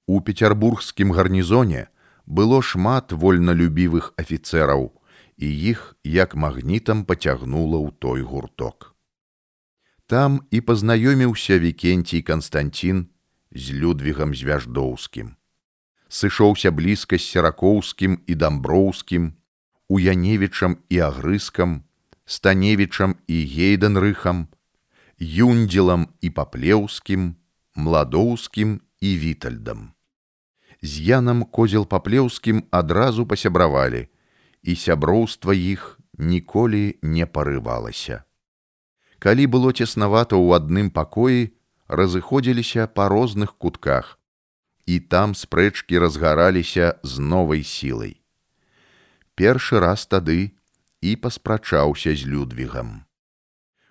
У 0.10 0.26
пецярбургскім 0.26 1.14
гарнізоне 1.14 1.88
было 2.26 2.66
шмат 2.66 3.14
вольналюбівых 3.14 4.18
афіцэраў, 4.18 4.90
і 5.39 5.49
іх 5.71 5.97
як 6.05 6.35
магнітам 6.35 7.05
пацягнула 7.05 7.79
ў 7.79 7.91
той 7.99 8.23
гурток. 8.23 8.95
Там 10.07 10.43
і 10.51 10.61
пазнаёміўся 10.61 11.59
вікенцій 11.59 12.23
Канстанцін 12.23 13.09
з 13.51 13.73
людвігам 13.73 14.35
звяждоўскім. 14.35 15.37
Сышоўся 16.09 16.71
блізка 16.71 17.19
з 17.19 17.25
серакоўскім 17.25 18.21
і 18.27 18.35
дамброўскім, 18.35 19.33
у 19.89 19.99
яневічам 19.99 20.77
і 20.89 20.99
агрыскам, 20.99 21.83
станевічам 22.25 23.17
і 23.27 23.37
гейденрыхам, 23.45 24.49
юндзелам 25.19 26.09
і 26.21 26.31
паплеўскім, 26.31 27.35
младоўскім 27.75 28.81
і 29.01 29.11
вітальдам. 29.19 29.93
З 30.83 31.01
янам 31.01 31.45
козел 31.45 31.87
паплеўскім 31.87 32.65
адразу 32.71 33.27
пасябравалі, 33.27 34.09
і 34.64 34.76
сяброўства 34.76 35.54
іх 35.54 36.00
ніколі 36.18 37.00
не 37.02 37.26
парывалася. 37.26 38.24
Калі 39.20 39.48
было 39.48 39.72
цеснавата 39.76 40.36
ў 40.36 40.60
адным 40.60 40.92
пакоі, 40.92 41.52
разыходзіліся 41.88 42.88
па 42.88 43.10
розных 43.10 43.58
кутках, 43.58 44.20
і 44.86 45.00
там 45.00 45.36
спрэчкі 45.36 46.00
разгараліся 46.00 46.96
з 47.04 47.20
новай 47.20 47.64
сілай. 47.64 48.22
Першы 49.36 49.80
раз 49.80 50.06
тады 50.06 50.52
і 51.02 51.16
паспрачаўся 51.16 52.16
з 52.16 52.28
людвігам. 52.28 53.04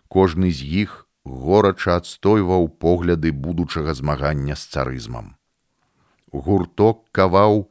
Кожны 0.08 0.52
з 0.52 0.64
іх 0.84 1.08
горача 1.24 1.96
адстойваў 2.00 2.68
погляды 2.80 3.32
будучага 3.32 3.94
змагання 3.94 4.56
з 4.56 4.64
царызмам. 4.68 5.36
Гурток 6.32 7.04
каваў 7.12 7.68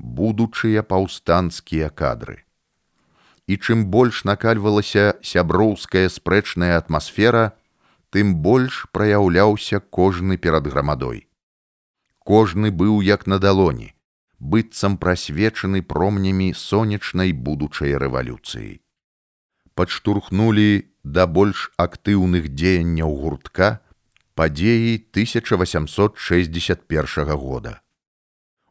будучыя 0.00 0.82
паўстанцкія 0.82 1.90
кадры. 1.90 2.44
І 3.46 3.56
чым 3.56 3.86
больш 3.92 4.24
накальвалася 4.24 5.14
сяброўская 5.22 6.08
спрэчная 6.08 6.76
атмасфера, 6.80 7.52
тым 8.10 8.34
больш 8.42 8.86
праяўляўся 8.92 9.80
кожны 9.80 10.36
перад 10.36 10.66
грамадой. 10.66 11.26
Кожны 12.24 12.70
быў 12.70 13.02
як 13.02 13.26
на 13.26 13.38
далоні, 13.38 13.94
быццам 14.38 14.96
прасвечаны 14.96 15.82
промнямі 15.82 16.54
сонечнай 16.54 17.32
будучай 17.32 17.96
рэвалюцыі. 17.96 18.80
Падштурхнулі 19.74 20.84
да 21.04 21.26
больш 21.26 21.70
актыўных 21.76 22.48
дзеянняў 22.54 23.16
гуртка 23.16 23.80
падзеі 24.34 25.04
1861 25.12 27.36
года. 27.36 27.80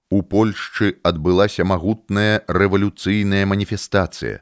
У 0.10 0.24
Польшчы 0.24 0.98
адбылася 1.06 1.64
магутная 1.70 2.42
рэвалюцыйная 2.48 3.46
маніфестацыя. 3.46 4.42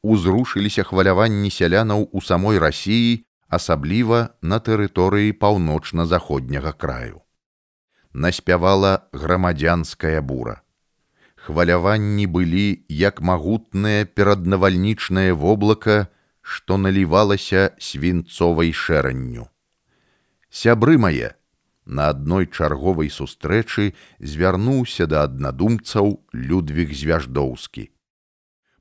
Узрушыліся 0.00 0.84
хваляванні 0.88 1.50
сялянаў 1.52 2.08
у 2.12 2.20
самой 2.24 2.58
рассіі, 2.58 3.24
асабліва 3.48 4.32
на 4.40 4.60
тэрыторыі 4.64 5.36
паўночна-заходняга 5.36 6.72
краю. 6.72 7.20
Наспявала 8.12 9.04
грамадзянская 9.12 10.20
бура. 10.22 10.62
Хваляванні 11.36 12.26
былі 12.26 12.84
як 12.88 13.20
магутнае 13.20 14.08
пераднавальнічнае 14.08 15.32
воблака, 15.36 16.08
што 16.40 16.78
налівалася 16.80 17.76
свінцовай 17.76 18.72
шэранню. 18.72 19.48
Сябры 20.48 20.96
мае, 20.96 21.36
на 21.86 22.08
адной 22.08 22.46
чарговай 22.46 23.10
сустрэчы 23.10 23.94
звярнуўся 24.18 25.06
да 25.06 25.24
аднадумцаў 25.28 26.20
Людвіг 26.32 26.94
звяждоўскі. 26.94 27.90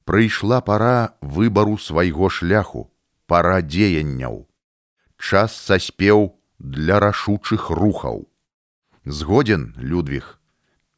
Прыйшла 0.06 0.62
пара 0.62 1.16
выбару 1.22 1.78
свайго 1.78 2.30
шляху, 2.30 2.92
пара 3.28 3.62
дзеянняў. 3.62 4.48
Час 5.18 5.56
саспеў 5.56 6.36
для 6.60 7.00
рашучых 7.00 7.70
рухаў. 7.70 8.28
Згодзен 9.06 9.76
Людвіг, 9.78 10.40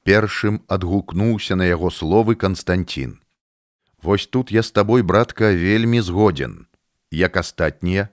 першым 0.04 0.62
адгукнуўся 0.68 1.56
на 1.56 1.66
яго 1.66 1.90
словы 1.90 2.36
Канстанцін. 2.36 3.22
Вось 4.02 4.28
тут 4.28 4.52
я 4.52 4.62
з 4.62 4.72
табой 4.72 5.02
братка 5.02 5.50
вельмі 5.50 6.02
згодзін, 6.02 6.66
як 7.10 7.38
астатнія. 7.38 8.10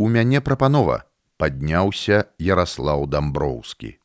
У 0.00 0.08
мяне 0.08 0.40
прапанова 0.40 1.09
падняўся 1.39 2.25
Ярослаў 2.39 3.07
Дамброўскі. 3.07 3.95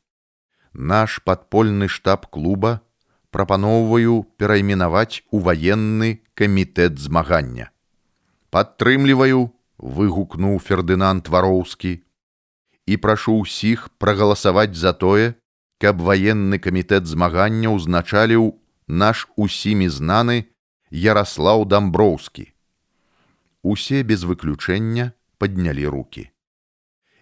Наш 0.73 1.19
падпольны 1.23 1.87
штаб 1.87 2.27
клуба 2.27 2.79
прапаноўваю 3.31 4.23
перайменаваць 4.37 5.23
у 5.31 5.39
ваенны 5.39 6.19
камітэт 6.35 6.99
змагання. 6.99 7.71
Падтрымліваю, 8.51 9.51
выгукнуў 9.77 10.59
Фердынанд 10.59 11.27
Вароўскі 11.31 12.03
і 12.85 12.97
прашу 12.97 13.39
ўсіх 13.41 13.87
прагаласаваць 13.97 14.75
за 14.75 14.93
тое, 14.93 15.33
каб 15.81 16.03
ваенны 16.03 16.59
камітэт 16.59 17.07
змагання 17.07 17.71
ўзначаліў 17.73 18.51
наш 18.87 19.27
усімі 19.35 19.87
знаны 19.89 20.51
Ярослаў 20.91 21.65
Дамброўскі. 21.65 22.51
Усе 23.63 24.03
без 24.03 24.27
выключэння 24.27 25.13
паднялі 25.39 25.87
руки. 25.87 26.29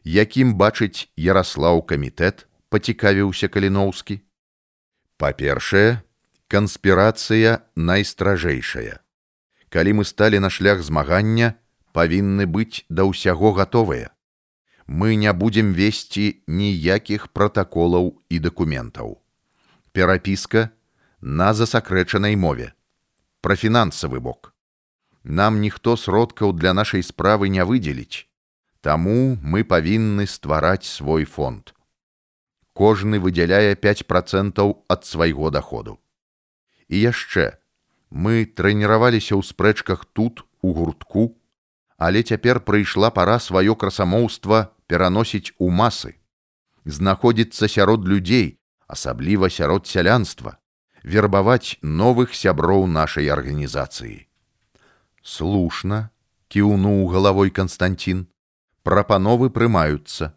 Якім 0.04 0.54
бачыць 0.54 1.08
Ярослаў 1.16 1.82
камітэт, 1.82 2.46
пацікавіўся 2.68 3.48
каліноўскі. 3.48 4.20
Па-першае, 5.16 6.04
канспірацыя 6.48 7.64
найстражэйшая. 7.76 9.00
Калі 9.68 9.90
мы 10.00 10.04
сталі 10.04 10.38
на 10.44 10.50
шлях 10.50 10.82
змагання, 10.84 11.54
павінны 11.92 12.44
быць 12.46 12.84
да 12.88 13.08
ўсяго 13.08 13.56
гатовыя 13.56 14.14
мы 14.86 15.16
не 15.16 15.32
будзем 15.32 15.72
весці 15.72 16.44
ніякіх 16.46 17.28
пратаколаў 17.28 18.20
і 18.28 18.38
дакументаў. 18.38 19.20
Перапіска 19.92 20.70
на 21.20 21.54
засакрэчанай 21.54 22.36
мове. 22.36 22.72
Пра 23.40 23.56
фінансавы 23.56 24.20
бок. 24.20 24.52
Нам 25.24 25.60
ніхто 25.60 25.96
сродкаў 25.96 26.52
для 26.52 26.74
нашай 26.74 27.02
справы 27.02 27.48
не 27.48 27.64
выдзеліць, 27.64 28.28
Таму 28.83 29.37
мы 29.41 29.63
павінны 29.63 30.25
ствараць 30.27 30.87
свой 30.87 31.25
фонд. 31.25 31.73
Кожны 32.73 33.19
выдзяляе 33.19 33.75
5 33.75 34.07
процентаў 34.07 34.85
ад 34.87 35.03
свайго 35.03 35.51
доходу. 35.51 35.99
І 36.87 37.11
яшчэ 37.11 37.59
мы 38.09 38.45
трэніраваліся 38.47 39.35
ў 39.35 39.43
спрэчках 39.43 40.05
тут 40.15 40.47
у 40.61 40.71
гуртку, 40.73 41.35
але 41.99 42.23
цяпер 42.23 42.63
прыйшла 42.63 43.11
пара 43.11 43.35
сваё 43.43 43.75
красамоўства 43.75 44.71
пераносіць 44.87 45.51
у 45.59 45.69
масы, 45.69 46.15
знаходзіцца 46.85 47.67
сярод 47.67 48.07
людзей, 48.07 48.57
асабліва 48.87 49.51
сярод 49.51 49.85
сялянства, 49.91 50.57
вербаваць 51.03 51.77
новых 51.83 52.33
сяброў 52.33 52.87
нашай 52.87 53.27
арганізацыі. 53.27 54.25
Слушна, 55.21 56.09
кіўнуў 56.47 57.11
галавой 57.11 57.51
Канстантин, 57.51 58.27
Прапановы 58.84 59.50
прымаюцца. 59.50 60.36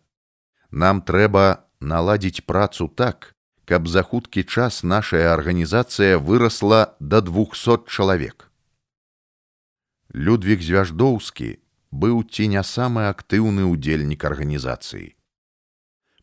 Нам 0.72 1.02
трэба 1.04 1.68
наладзіць 1.80 2.48
працу 2.48 2.88
так, 2.88 3.36
каб 3.68 3.88
за 3.92 4.04
хуткі 4.04 4.44
час 4.44 4.82
нашая 4.84 5.36
арганізацыя 5.36 6.18
вырасла 6.18 6.96
да 7.00 7.22
200 7.22 7.86
чалавек. 7.92 8.48
Людвиг 10.14 10.64
Звяждоўскі 10.64 11.60
быў 11.92 12.24
ці 12.24 12.48
не 12.56 12.64
самы 12.64 13.12
актыўны 13.12 13.68
ўдзельнік 13.68 14.24
арганізацыі. 14.24 15.14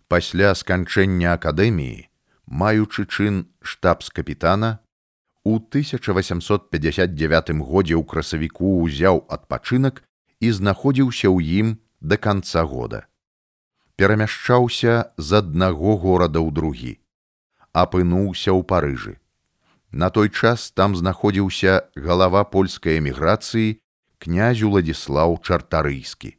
Пасля 0.08 0.54
сканчэння 0.56 1.36
акадэміі, 1.36 2.08
маючы 2.48 3.04
чын 3.04 3.44
штабс-капітана, 3.60 4.80
у 5.44 5.60
1859 5.60 7.52
годзе 7.60 7.94
ў 8.00 8.04
красавіку 8.08 8.80
ўзяў 8.80 9.28
адпачынак 9.28 10.00
і 10.40 10.48
знаходзіўся 10.48 11.28
ў 11.28 11.38
ім 11.60 11.68
да 12.04 12.16
канца 12.16 12.64
года. 12.68 13.06
Перамяшчаўся 13.96 14.94
з 15.16 15.40
аднаго 15.40 15.96
горада 15.96 16.44
ў 16.44 16.52
другі, 16.52 16.92
апынуўся 17.72 18.52
ў 18.52 18.60
парыжы. 18.68 19.14
На 19.88 20.10
той 20.10 20.28
час 20.28 20.68
там 20.74 20.96
знаходзіўся 20.98 21.88
галава 21.96 22.44
польскай 22.44 23.00
эміграцыі 23.00 23.80
князю 24.18 24.74
Ладзіслаў 24.76 25.38
чартарыйскі. 25.40 26.36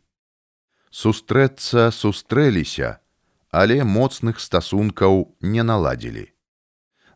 Сустрэцца 0.92 1.90
сустрэліся, 1.92 3.00
але 3.50 3.82
моцных 3.84 4.40
стасункаў 4.44 5.34
не 5.42 5.64
наладзілі. 5.64 6.30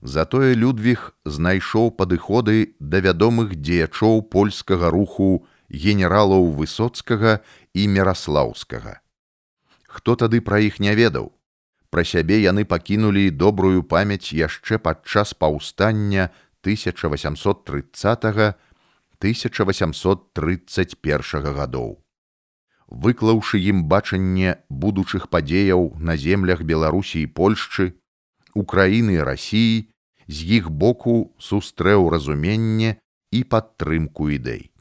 Затое 0.02 0.56
Людвіг 0.56 1.12
знайшоў 1.26 1.92
падыходы 1.92 2.74
да 2.80 3.04
вядомых 3.04 3.56
дзеячоў 3.60 4.24
польскага 4.32 4.90
руху 4.96 5.46
генералаў 5.70 6.54
высоцкага 6.54 7.40
і 7.74 7.88
мераслаўскага. 7.88 9.02
Хто 9.90 10.16
тады 10.16 10.42
пра 10.42 10.60
іх 10.60 10.80
не 10.80 10.96
ведаў? 10.96 11.32
Пра 11.90 12.04
сябе 12.06 12.42
яны 12.42 12.66
пакінулі 12.66 13.30
добрую 13.34 13.84
памяць 13.84 14.34
яшчэ 14.34 14.78
падчас 14.78 15.34
паўстання 15.34 16.30
1830 16.62 18.54
1831 19.20 21.54
гадоў. 21.58 22.00
Выклаўшы 22.90 23.62
ім 23.70 23.86
бачанне 23.86 24.58
будучых 24.70 25.30
падзеяў 25.30 25.94
на 26.00 26.18
землях 26.18 26.64
Беларусі 26.64 27.22
і 27.22 27.28
Польшчы, 27.28 27.94
Украіны 28.56 29.14
і 29.20 29.24
рассіі, 29.28 29.90
з 30.28 30.38
іх 30.58 30.70
боку 30.70 31.34
сустрэў 31.38 32.10
разуменне 32.10 32.96
і 33.32 33.44
падтрымку 33.44 34.30
ідэй. 34.34 34.72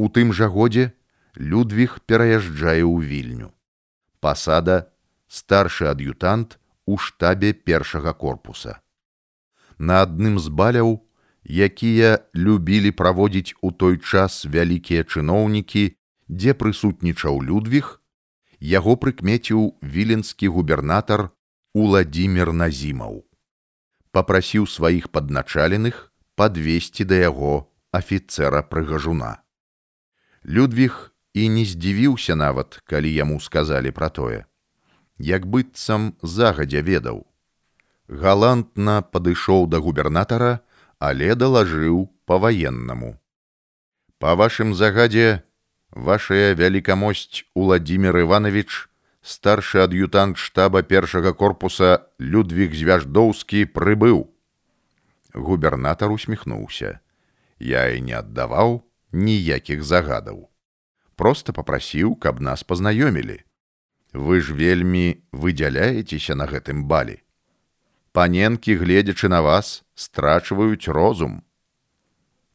У 0.00 0.08
тым 0.08 0.32
жа 0.32 0.46
годзе 0.48 0.84
Людвіг 1.36 1.98
пераязджае 2.08 2.80
ў 2.80 3.04
вільню. 3.04 3.48
Пасада 4.24 4.76
старшы 5.28 5.92
ад'ютант 5.92 6.56
у 6.86 6.96
штабе 6.96 7.52
першага 7.52 8.14
корпуса. 8.22 8.80
На 9.76 10.00
адным 10.04 10.40
з 10.40 10.48
баляў 10.60 11.04
якія 11.44 12.24
любілі 12.32 12.92
праводзіць 12.96 13.54
у 13.60 13.72
той 13.72 14.00
час 14.00 14.44
вялікія 14.56 15.04
чыноўнікі, 15.04 15.84
дзе 16.32 16.56
прысутнічаў 16.64 17.44
Людвіг, 17.50 18.00
яго 18.72 18.96
прыкмеціў 18.96 19.76
віленскі 19.84 20.48
губернатар 20.56 21.28
Уладзімир 21.74 22.56
Назімаў. 22.56 23.20
Папрасіў 24.16 24.64
сваіх 24.64 25.12
падначаленых 25.12 26.08
падвесці 26.40 27.04
да 27.04 27.20
яго 27.28 27.68
афіцэра 27.92 28.64
прыгажуна. 28.64 29.44
Людвіг 30.45 31.11
і 31.33 31.49
не 31.49 31.65
здзівіўся 31.65 32.35
нават, 32.35 32.79
калі 32.85 33.11
яму 33.13 33.39
сказалі 33.41 33.91
пра 33.91 34.09
тое. 34.09 34.45
Як 35.17 35.45
быццам 35.45 36.13
загадзя 36.21 36.81
ведаў. 36.81 37.25
Галантна 38.07 39.01
падышоў 39.01 39.67
да 39.67 39.81
губернатара, 39.81 40.59
але 40.99 41.35
далажыў 41.35 42.07
па-ваеннаму. 42.25 43.17
Па 44.19 44.35
вашым 44.39 44.73
загадзе, 44.73 45.43
вашая 45.91 46.53
вялікамосць 46.55 47.43
Уладзімир 47.53 48.21
Іванович, 48.23 48.87
старшы 49.21 49.81
ад'ютант 49.83 50.37
штаба 50.37 50.83
першага 50.83 51.33
корпуса 51.33 52.05
Людвіг 52.19 52.77
Звяждоўскі 52.77 53.65
прыбыў. 53.75 54.29
Губернатар 55.33 56.11
усміхнуўся. 56.11 56.99
Я 57.59 57.89
і 57.91 58.01
не 58.01 58.15
аддаваў 58.15 58.85
ніякіх 59.12 59.82
загадаў. 59.84 60.50
Просто 61.16 61.52
попрасіў, 61.52 62.16
каб 62.16 62.40
нас 62.40 62.62
пазнаёмілі. 62.62 63.40
Вы 64.12 64.40
ж 64.40 64.54
вельмі 64.54 65.22
выдзяляецеся 65.32 66.34
на 66.34 66.46
гэтым 66.50 66.84
балі 66.84 67.20
паненкі, 68.12 68.76
гледзячы 68.76 69.28
на 69.28 69.40
вас, 69.42 69.84
страчваюць 69.94 70.88
розум. 70.88 71.42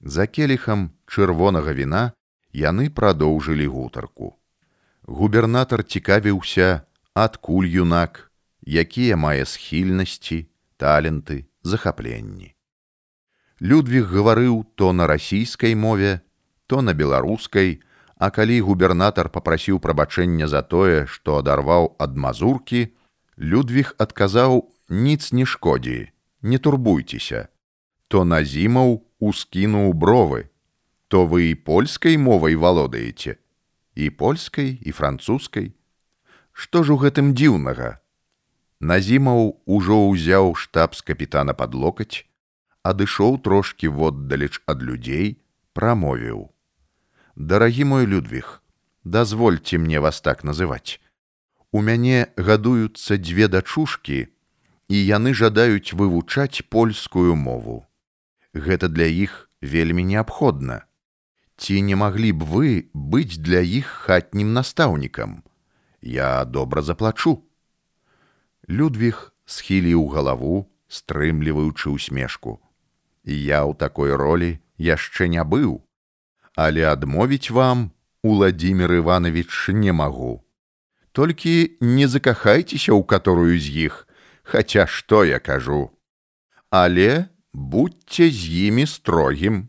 За 0.02 0.28
келіхам 0.28 0.91
чырвонага 1.08 1.74
віна 1.74 2.12
яны 2.54 2.89
прадоўжылі 2.89 3.68
гутарку. 3.68 4.36
Губернатар 5.04 5.84
цікавіўся, 5.84 6.82
адкуль 7.13 7.68
юнак, 7.68 8.32
якія 8.65 9.15
мае 9.15 9.46
схільнасці, 9.46 10.48
таленты, 10.78 11.46
захапленні. 11.63 12.56
Людвіг 13.62 14.12
гаварыў 14.12 14.65
то 14.76 14.91
на 14.94 15.08
расійскай 15.08 15.76
мове, 15.76 16.20
то 16.66 16.83
на 16.83 16.94
беларускай, 16.94 17.81
а 18.16 18.31
калі 18.31 18.61
губернатар 18.61 19.29
папрасіў 19.29 19.81
прабачэння 19.81 20.46
за 20.46 20.62
тое, 20.62 21.07
што 21.07 21.38
адарваў 21.40 21.96
ад 21.99 22.16
мазуркі, 22.16 22.92
Людвіг 23.40 23.94
адказаў 23.96 24.68
ніц 24.92 25.33
не 25.33 25.46
шкодзі, 25.49 26.12
не 26.42 26.59
турбуйцеся. 26.59 27.49
То 28.12 28.25
назімаў 28.29 29.01
ускінуў 29.16 29.94
бровы, 29.96 30.51
то 31.09 31.25
вы 31.25 31.49
і 31.49 31.55
польскай 31.55 32.20
мовай 32.20 32.55
валодаеце, 32.55 33.40
і 33.96 34.11
польскай 34.11 34.77
і 34.77 34.92
французскай. 34.92 35.73
Што 36.53 36.85
ж 36.85 36.92
у 36.92 37.01
гэтым 37.01 37.33
дзіўнага? 37.33 37.96
Назімаў 38.81 39.57
ужо 39.64 39.96
ўзяў 40.12 40.53
штаб 40.53 40.92
з 40.92 41.01
капітана 41.01 41.57
пад 41.57 41.73
локаць, 41.73 42.29
адышоў 42.85 43.40
трошкі 43.40 43.88
воддалеч 43.88 44.61
ад 44.68 44.85
людзей, 44.85 45.40
прамовіў: « 45.73 46.54
Дарагі 47.37 47.85
мой 47.85 48.07
Людвіг, 48.07 48.62
дазвольце 49.05 49.79
мне 49.79 50.01
вас 50.01 50.20
так 50.20 50.44
называць. 50.44 51.01
У 51.73 51.81
мяне 51.81 52.29
гадуюцца 52.37 53.16
дзве 53.16 53.49
дачушкі, 53.49 54.29
і 54.90 54.96
яны 55.07 55.33
жадаюць 55.35 55.94
вывучаць 55.94 56.66
польскую 56.68 57.37
мову. 57.37 57.87
Гэта 58.53 58.88
для 58.88 59.07
іх 59.07 59.49
вельмі 59.62 60.05
неабходна. 60.05 60.85
Ці 61.57 61.81
не 61.83 61.96
маглі 61.96 62.33
б 62.33 62.44
вы 62.44 62.68
быць 62.92 63.38
для 63.38 63.61
іх 63.61 63.87
хатнім 63.87 64.53
настаўнікам? 64.53 65.42
Я 66.03 66.44
добра 66.44 66.83
заплачу. 66.83 67.44
Людвіг 68.68 69.33
схіліў 69.46 70.09
галаву, 70.09 70.66
стрымліваючы 70.88 71.88
усмешку. 71.88 72.59
Я 73.25 73.62
ў 73.62 73.79
такой 73.79 74.16
ролі 74.16 74.59
яшчэ 74.77 75.29
не 75.29 75.44
быў, 75.44 75.85
але 76.55 76.85
адмовіць 76.92 77.51
вам, 77.51 77.90
Уладзімир 78.23 78.92
Іванович 78.92 79.68
не 79.68 79.92
магу. 79.92 80.44
Толькі 81.12 81.77
не 81.81 82.09
закахайцеся 82.09 82.92
ў 82.92 83.03
каторую 83.05 83.57
з 83.57 83.88
іх, 83.88 84.07
хаця 84.44 84.87
што 84.87 85.25
я 85.25 85.40
кажу. 85.40 85.90
Але 86.70 87.33
будьце 87.53 88.31
з 88.31 88.68
імі 88.68 88.87
строгім. 88.87 89.68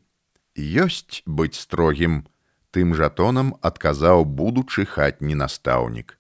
Ёсць 0.60 1.24
быць 1.26 1.56
строгім, 1.56 2.28
тым 2.76 2.94
жа 2.94 3.10
тонам 3.10 3.56
адказаў 3.64 4.28
будучы 4.28 4.86
хатні 4.86 5.36
настаўнік. 5.36 6.20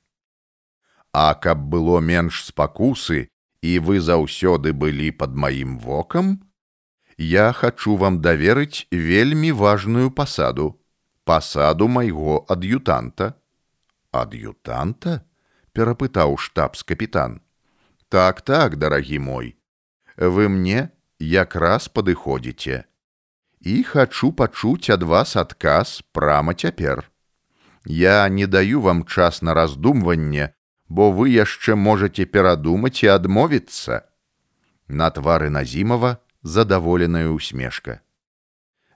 А 1.12 1.36
каб 1.36 1.68
было 1.68 2.00
менш 2.00 2.48
спакусы, 2.48 3.28
і 3.62 3.72
вы 3.80 4.00
заўсёды 4.00 4.74
былі 4.74 5.12
пад 5.12 5.36
маім 5.36 5.78
вокам, 5.80 6.40
я 7.18 7.52
хачу 7.54 7.98
вам 7.98 8.22
даверыць 8.22 8.88
вельмі 8.92 9.52
важную 9.52 10.12
пасаду 10.12 10.68
пасаду 11.24 11.88
майго 11.88 12.38
ад'ютанта 12.56 13.34
ад'ютанта 14.12 15.22
перапытаў 15.74 16.38
штабс-капітан 16.38 17.40
так 18.10 18.42
так 18.42 18.78
дарагі 18.78 19.20
мой 19.20 19.56
вы 20.18 20.50
мне 20.50 20.90
якраз 21.20 21.88
падыходзіце 21.88 22.84
і 23.62 23.76
хачу 23.84 24.32
пачуць 24.34 24.90
ад 24.90 25.04
вас 25.04 25.36
адказ 25.36 26.02
прама 26.12 26.54
цяпер 26.54 27.06
я 27.86 28.28
не 28.30 28.48
даю 28.48 28.82
вам 28.82 29.06
час 29.06 29.42
на 29.42 29.54
раздумванне 29.54 30.50
бо 30.90 31.12
вы 31.12 31.30
яшчэ 31.30 31.76
можете 31.76 32.26
перадумаць 32.26 33.04
і 33.04 33.14
адмовіцца 33.14 34.02
на 34.88 35.10
твары 35.10 35.50
назімова 35.50 36.18
задаволеная 36.46 37.30
усмешка 37.30 38.02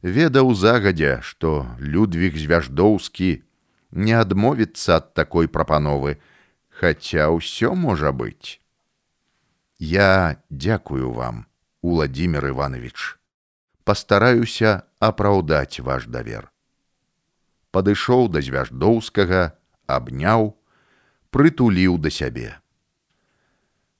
ведаў 0.05 0.53
загадзя, 0.53 1.21
што 1.25 1.65
Людвіг 1.79 2.37
звяждоўскі 2.37 3.41
не 3.91 4.13
адмовіцца 4.13 5.01
ад 5.01 5.13
такой 5.17 5.49
прапановы, 5.49 6.21
хаця 6.69 7.33
ўсё 7.33 7.73
можа 7.73 8.13
быць. 8.13 8.61
Я 9.81 10.37
дзякую 10.53 11.11
вам, 11.11 11.49
Уладзімир 11.81 12.53
Іванович, 12.53 13.17
пастараюся 13.83 14.85
апраўдаць 15.01 15.81
ваш 15.81 16.05
давер. 16.05 16.53
Падышоў 17.73 18.29
да 18.29 18.45
звяждоўскага, 18.45 19.57
абняў, 19.89 20.53
прытуліў 21.33 21.97
да 21.97 22.13
сябе. 22.13 22.61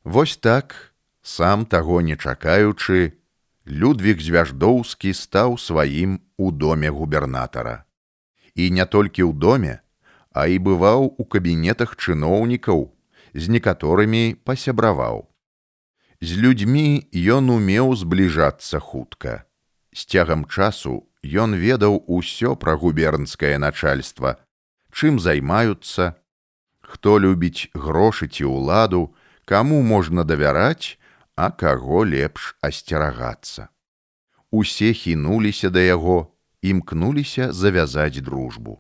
Вось 0.06 0.38
так, 0.38 0.94
сам 1.22 1.66
таго 1.66 2.02
не 2.02 2.14
чакаючы, 2.14 3.18
Людвиг 3.70 4.22
Звяждоўскі 4.22 5.14
стаў 5.14 5.58
сваім 5.58 6.22
у 6.38 6.52
доме 6.52 6.90
губернатара. 6.90 7.86
І 8.56 8.70
не 8.70 8.86
толькі 8.86 9.26
ў 9.26 9.34
доме, 9.34 9.82
а 10.32 10.46
і 10.48 10.60
бываў 10.60 11.16
у 11.18 11.24
кабінетах 11.26 11.98
чыноўнікаў, 11.98 12.92
з 13.34 13.50
некаторымі 13.50 14.38
пасябраваў. 14.48 15.28
З 16.22 16.40
людзьмі 16.40 17.10
ён 17.12 17.52
умеў 17.52 17.96
збліжацца 18.00 18.80
хутка. 18.80 19.44
З 19.92 20.02
цягам 20.06 20.46
часу 20.46 21.08
ён 21.24 21.58
ведаў 21.58 22.04
усё 22.08 22.56
пра 22.56 22.76
губернскае 22.80 23.58
начальства, 23.58 24.38
чым 24.94 25.20
займаюцца, 25.20 26.16
хто 26.86 27.20
любіць 27.20 27.68
грошы 27.74 28.30
ці 28.30 28.46
ўладу, 28.46 29.12
каму 29.44 29.82
можна 29.82 30.24
давяраць, 30.24 30.96
а 31.40 31.52
каго 31.52 32.04
лепш 32.06 32.56
асцерагацца. 32.62 33.68
Усе 34.52 34.94
хінуліся 34.94 35.70
да 35.70 35.84
яго, 35.84 36.32
імкнуліся 36.62 37.52
завязаць 37.52 38.24
дружбу. 38.24 38.80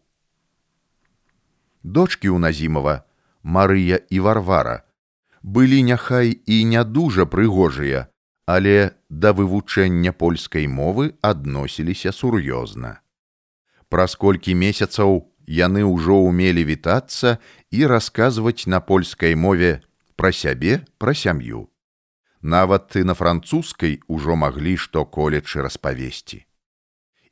Дочкі 1.83 2.31
ў 2.31 2.39
Назімова, 2.39 3.03
Марыя 3.43 3.99
і 4.09 4.19
Варвара, 4.19 4.87
былі 5.43 5.83
няхай 5.83 6.39
і 6.45 6.63
не 6.65 6.83
дужа 6.83 7.27
прыгожыя, 7.29 8.07
але 8.47 8.95
да 9.09 9.35
вывучэння 9.37 10.15
польскай 10.15 10.65
мовы 10.65 11.13
адносіліся 11.21 12.15
сур'ёзна. 12.15 13.03
Праз 13.89 14.15
колькі 14.15 14.57
месяцаў 14.57 15.29
яны 15.45 15.85
ўжо 15.85 16.17
ўмелі 16.25 16.65
вітацца 16.65 17.37
і 17.69 17.85
расказваць 17.85 18.65
на 18.65 18.81
польскай 18.81 19.35
мове 19.35 19.83
пра 20.15 20.31
сябе, 20.31 20.81
пра 20.97 21.13
сям'ю 21.13 21.68
Нават 22.42 22.88
ты 22.88 23.04
на 23.04 23.14
французскай 23.14 24.00
ужо 24.06 24.36
маглі 24.36 24.76
што 24.76 25.04
колечы 25.04 25.62
распавесці. 25.62 26.44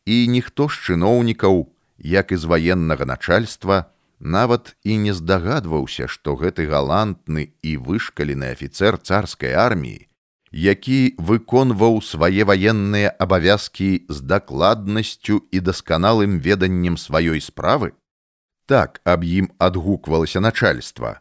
І 0.04 0.26
ніхто 0.28 0.68
з 0.68 0.76
чыноўнікаў, 0.88 1.68
як 1.98 2.32
і 2.32 2.36
з 2.36 2.44
ваеннага 2.44 3.04
начальства, 3.04 3.92
нават 4.20 4.76
і 4.84 4.98
не 4.98 5.14
здагадваўся, 5.14 6.08
што 6.08 6.34
гэты 6.36 6.66
галантны 6.66 7.52
і 7.62 7.76
вышкалены 7.76 8.52
афіцэр 8.52 8.98
царскай 8.98 9.52
арміі, 9.54 10.08
які 10.50 11.14
выконваў 11.18 12.00
свае 12.02 12.44
ваенныя 12.44 13.12
абавязкі 13.18 14.08
з 14.08 14.20
дакладнасцю 14.20 15.44
і 15.52 15.60
дасканалым 15.60 16.38
веданнем 16.40 16.96
сваёй 16.96 17.40
справы, 17.40 17.92
так 18.66 19.00
аб 19.04 19.24
ім 19.24 19.52
адгуквалася 19.58 20.40
начальства. 20.40 21.20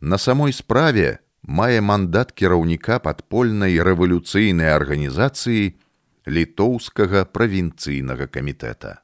На 0.00 0.18
самой 0.18 0.52
справе 0.52 1.20
мае 1.42 1.80
мандат 1.80 2.32
кіраўніка 2.32 2.98
падпольнай 3.04 3.80
рэвалюцыйнай 3.80 4.72
арганізацыі 4.74 5.76
літоўскага 6.26 7.24
правінцыйнага 7.24 8.26
камітэта. 8.26 9.00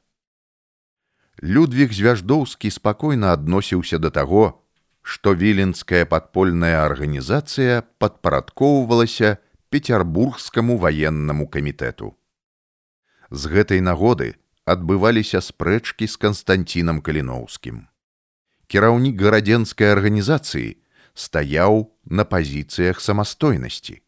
Людвіг 1.41 1.93
звяждоўскі 1.93 2.69
спакойна 2.71 3.33
адносіўся 3.33 3.97
да 3.97 4.09
таго, 4.09 4.63
што 5.01 5.33
віленская 5.33 6.05
падпольная 6.05 6.83
арганізацыя 6.85 7.83
падпарадкоўвалася 8.01 9.37
пецярбургскаму 9.69 10.77
ваеннаму 10.77 11.47
камітэту. 11.47 12.15
З 13.29 13.41
гэтай 13.53 13.81
нагоды 13.81 14.35
адбываліся 14.65 15.41
спрэчкі 15.43 16.07
з 16.07 16.15
канстанцінам 16.15 17.01
каліноўскім. 17.01 17.87
Кіраўнік 18.67 19.15
гарадзенскай 19.21 19.91
арганізацыі 19.95 20.75
стаяў 21.16 21.92
на 22.04 22.24
пазіцыях 22.24 23.00
самастойнасці. 23.00 24.02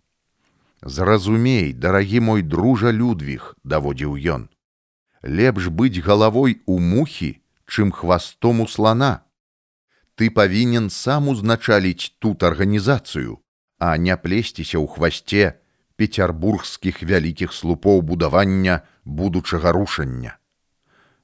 Зразумей, 0.83 1.72
дарагі 1.72 2.20
мой 2.20 2.42
дружа 2.42 2.92
Людвіг, 2.92 3.57
даводзіў 3.64 4.16
ён. 4.20 4.48
Лепш 5.24 5.72
быць 5.72 6.05
галавой 6.05 6.61
у 6.66 6.79
мухі, 6.79 7.40
чым 7.64 7.92
хвастом 7.92 8.61
у 8.61 8.68
слана. 8.68 9.24
Ты 10.14 10.31
павінен 10.31 10.90
сам 10.90 11.29
узначаліць 11.29 12.12
тут 12.20 12.42
арганізацыю, 12.44 13.40
а 13.79 13.96
не 13.96 14.16
плесціся 14.16 14.79
ў 14.79 14.87
хвасце 14.87 15.59
пецярбургскіх 15.96 17.03
вялікіх 17.03 17.53
слупоў 17.53 18.03
будавання 18.03 18.85
будучага 19.05 19.72
рушання. 19.72 20.37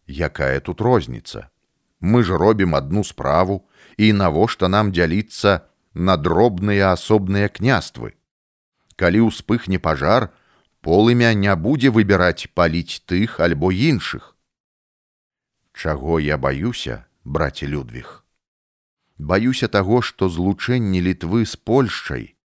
Якая 0.09 0.61
тут 0.61 0.81
розніца? 0.81 1.53
Мы 2.01 2.25
ж 2.25 2.37
робім 2.39 2.75
адну 2.75 3.05
справу, 3.05 3.69
і 3.97 4.13
навошта 4.13 4.69
нам 4.69 4.91
дзяліцца 4.93 5.61
на 5.96 6.18
дробныя 6.18 6.92
асобныя 6.92 7.50
княствы. 7.50 8.14
Калі 8.96 9.26
ўспыхне 9.32 9.80
пажар, 9.80 10.30
полымя 10.86 11.34
не 11.34 11.56
будзе 11.56 11.90
выбіраць 11.90 12.52
паліць 12.54 13.02
тых 13.10 13.40
альбо 13.40 13.72
іншых. 13.72 14.36
Чаго 15.74 16.20
я 16.20 16.38
баюся, 16.38 17.08
браце 17.24 17.66
Людвіг. 17.66 18.24
Баюся 19.18 19.68
таго, 19.68 20.04
што 20.06 20.30
злучэнне 20.30 21.02
літвы 21.02 21.46
з 21.50 21.56
Польшчай 21.56 22.36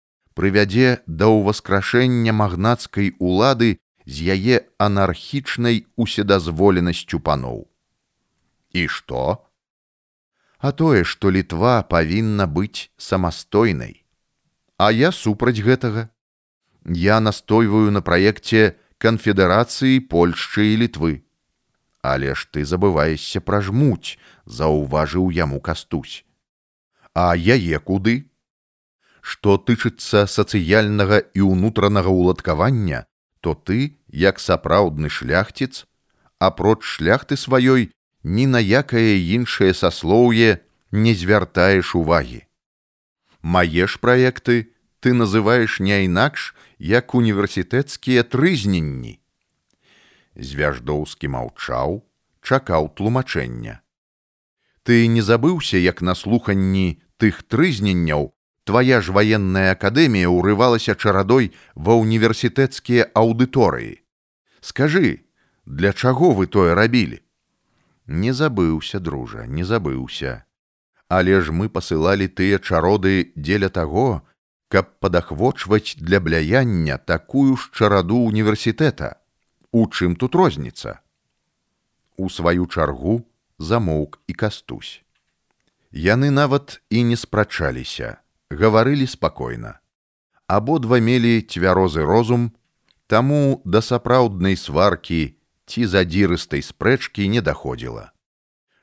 прывядзе 0.41 1.03
да 1.07 1.29
ўваскрашэння 1.29 2.33
магнацкай 2.33 3.13
улады 3.19 3.77
з 4.07 4.33
яе 4.35 4.57
анархічнай 4.81 5.85
уседазволенасцю 6.01 7.21
паноў. 7.21 7.67
І 8.73 8.87
што? 8.87 9.45
А 10.61 10.73
тое, 10.73 11.05
што 11.05 11.31
літва 11.33 11.83
павінна 11.83 12.47
быць 12.47 12.93
самастойнай. 12.97 14.05
А 14.77 14.93
я 14.93 15.13
супраць 15.13 15.61
гэтага. 15.61 16.09
Я 16.85 17.21
настойваю 17.21 17.91
на 17.91 18.01
праекце 18.01 18.77
канфедэрацыі 18.99 20.01
Польшчы 20.09 20.73
і 20.73 20.85
літвы. 20.85 21.25
Але 22.01 22.33
ж 22.35 22.49
ты 22.53 22.65
забываешся 22.65 23.41
пра 23.41 23.61
жмуць, 23.61 24.17
заўважыў 24.45 25.29
яму 25.33 25.61
кастусь. 25.61 26.25
А 27.13 27.37
яе 27.37 27.79
куды? 27.81 28.31
што 29.21 29.57
тычыцца 29.59 30.25
сацыяльнага 30.27 31.21
і 31.37 31.45
ўнутранага 31.45 32.09
ўладкавання, 32.09 33.05
то 33.41 33.55
ты, 33.55 34.01
як 34.09 34.41
сапраўдны 34.41 35.09
шляхціц, 35.09 35.85
апроч 36.41 36.83
шляхты 36.85 37.37
сваёй 37.37 37.93
ні 38.25 38.47
на 38.47 38.61
якае 38.61 39.17
іншае 39.37 39.73
саслоўе 39.75 40.59
не 40.93 41.15
звяртаеш 41.15 41.95
увагі. 41.95 42.45
Мае 43.43 43.87
ж 43.87 43.99
праекты 44.01 44.73
ты 45.01 45.15
называеш 45.17 45.81
не 45.81 46.05
інакш, 46.05 46.55
як 46.79 47.15
універсітэцкія 47.15 48.23
трызненні. 48.23 49.17
Звяждоўскі 50.37 51.29
маўчаў, 51.29 52.05
чакаў 52.45 52.93
тлумачэння. 52.97 53.81
Ты 54.85 55.07
не 55.09 55.23
забыўся, 55.23 55.77
як 55.77 56.03
на 56.03 56.15
слуханні 56.15 57.01
тых 57.17 57.43
трызненняў 57.49 58.33
твая 58.65 59.01
ж 59.01 59.13
ваенная 59.13 59.73
акадэмія 59.73 60.29
ўрывалася 60.29 60.95
чарадой 60.95 61.51
ва 61.75 61.97
універсітэцкія 61.97 63.09
аўдыторыі. 63.17 64.05
Скажы, 64.61 65.25
для 65.65 65.93
чаго 65.93 66.33
вы 66.37 66.47
тое 66.47 66.77
рабілі? 66.77 67.25
Не 68.10 68.34
забыўся, 68.34 69.00
дружа, 69.00 69.46
не 69.46 69.64
забыўся. 69.64 70.46
Але 71.08 71.42
ж 71.42 71.52
мы 71.52 71.70
пасылалі 71.70 72.28
тыя 72.28 72.60
чароды 72.60 73.34
дзеля 73.36 73.70
таго, 73.70 74.22
каб 74.70 74.98
падахвочваць 75.00 75.96
для 75.98 76.20
бляяння 76.20 76.98
такую 76.98 77.58
ж 77.58 77.70
чараду 77.74 78.18
універсітэта. 78.26 79.18
У 79.72 79.86
чым 79.88 80.16
тут 80.16 80.36
розніца? 80.36 81.00
У 82.18 82.30
сваю 82.30 82.66
чаргу 82.66 83.26
замоўк 83.60 84.20
і 84.28 84.34
кастусь. 84.34 85.02
Яны 85.92 86.30
нават 86.30 86.82
і 86.90 87.04
не 87.04 87.16
спрачаліся, 87.16 88.18
гаварылі 88.50 89.08
спакойна. 89.08 89.80
Абодва 90.48 91.00
мелі 91.00 91.42
цвярозы 91.42 92.06
розум, 92.06 92.52
таму 93.08 93.62
да 93.66 93.82
сапраўднай 93.82 94.58
сваркі 94.58 95.38
ці 95.71 95.87
задзірыстай 95.87 96.67
спрэчкі 96.67 97.31
не 97.31 97.41
даходзіла 97.41 98.11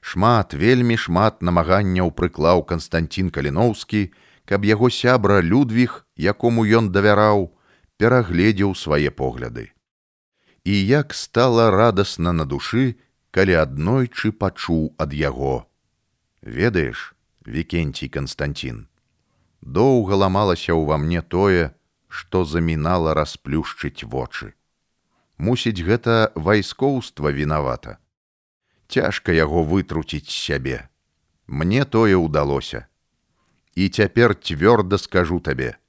шмат 0.07 0.53
вельмі 0.53 0.95
шмат 1.03 1.41
намаганняў 1.47 2.11
прыклаў 2.19 2.63
Канстантин 2.71 3.31
каліноўскі, 3.37 4.01
каб 4.47 4.67
яго 4.67 4.89
сябра 4.97 5.39
людвіг, 5.43 6.05
якому 6.15 6.63
ён 6.79 6.91
давяраў, 6.95 7.51
перагледзеў 7.99 8.71
свае 8.83 9.11
погляды. 9.11 9.65
І 10.63 10.75
як 10.87 11.13
стала 11.13 11.67
радасна 11.71 12.31
на 12.39 12.45
душы, 12.45 12.95
калі 13.35 13.59
аднойчы 13.63 14.31
пачуў 14.31 14.95
ад 14.97 15.11
яго: 15.13 15.67
Ведаеш, 16.41 17.13
Вкенцій 17.47 18.07
Канстантин, 18.07 18.87
доўга 19.61 20.15
ламалася 20.23 20.75
ўва 20.75 20.97
мне 21.03 21.21
тое, 21.21 21.71
што 22.07 22.43
замінала 22.45 23.13
расплюшчыць 23.19 24.07
вочы. 24.07 24.53
Мусіць, 25.38 25.82
гэта 25.82 26.32
вайскоўства 26.34 27.32
вінавата 27.32 27.98
цяжка 28.92 29.32
яго 29.32 29.64
вытруціць 29.64 30.28
сябе. 30.28 30.88
Мне 31.46 31.84
тое 31.84 32.16
ўдалося. 32.20 32.84
І 33.74 33.88
цяпер 33.88 34.36
цвёрда 34.36 35.00
скажу 35.00 35.40
табе: 35.40 35.80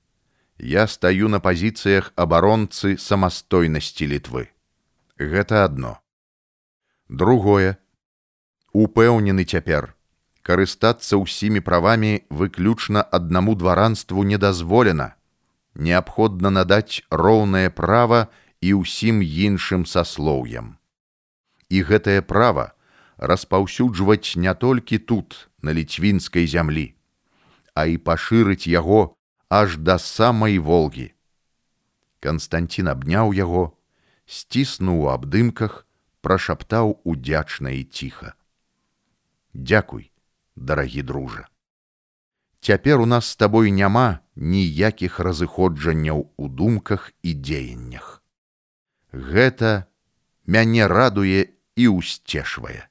Я 0.57 0.87
стаю 0.87 1.27
на 1.27 1.39
пазіцыях 1.43 2.13
абаронцы 2.15 2.95
самастойнасці 2.97 4.07
літвы. 4.07 4.47
Гэта 5.19 5.65
адно. 5.67 5.99
Другое. 7.09 7.75
Упэўнены 8.71 9.43
цяпер. 9.43 9.91
Карыстацца 10.47 11.19
ўсімі 11.19 11.59
правамі 11.59 12.23
выключна 12.29 13.03
аднаму 13.03 13.55
дваранству 13.55 14.23
не 14.23 14.39
дазволена. 14.39 15.15
Неабходна 15.75 16.49
надаць 16.49 17.03
роўнае 17.11 17.69
права 17.69 18.27
і 18.60 18.82
ўсім 18.82 19.22
іншым 19.22 19.86
саслоўям. 19.86 20.76
І 21.68 21.82
гэтае 21.82 22.22
права, 22.22 22.72
распаўсюджваць 23.18 24.36
не 24.36 24.54
толькі 24.54 24.98
тут, 24.98 25.50
на 25.62 25.74
ліцвінскай 25.74 26.46
зямлі, 26.46 26.94
а 27.74 27.86
і 27.86 27.98
пашырыць 27.98 28.70
яго 28.70 29.14
аж 29.48 29.76
да 29.76 29.98
самай 29.98 30.58
волгі. 30.58 31.12
Канстантин 32.20 32.88
абняў 32.88 33.34
яго, 33.34 33.78
сціснуў 34.26 35.06
у 35.06 35.08
абдымках, 35.14 35.86
прашаптаў 36.20 36.98
удзячна 37.04 37.70
і 37.70 37.84
ціха. 37.84 38.34
Дякуй, 39.54 40.10
дарагі 40.56 41.02
дружа. 41.02 41.48
Цяпер 42.60 43.00
у 43.00 43.06
нас 43.06 43.30
з 43.30 43.36
табой 43.36 43.70
няма 43.70 44.20
ніякіх 44.34 45.20
разыходжанняў 45.20 46.30
у 46.36 46.48
думках 46.48 47.12
і 47.22 47.34
дзеяннях. 47.34 48.17
Гэта 49.12 49.86
мяне 50.44 50.86
радуе 50.86 51.48
і 51.76 51.88
ўсцешвае. 51.88 52.87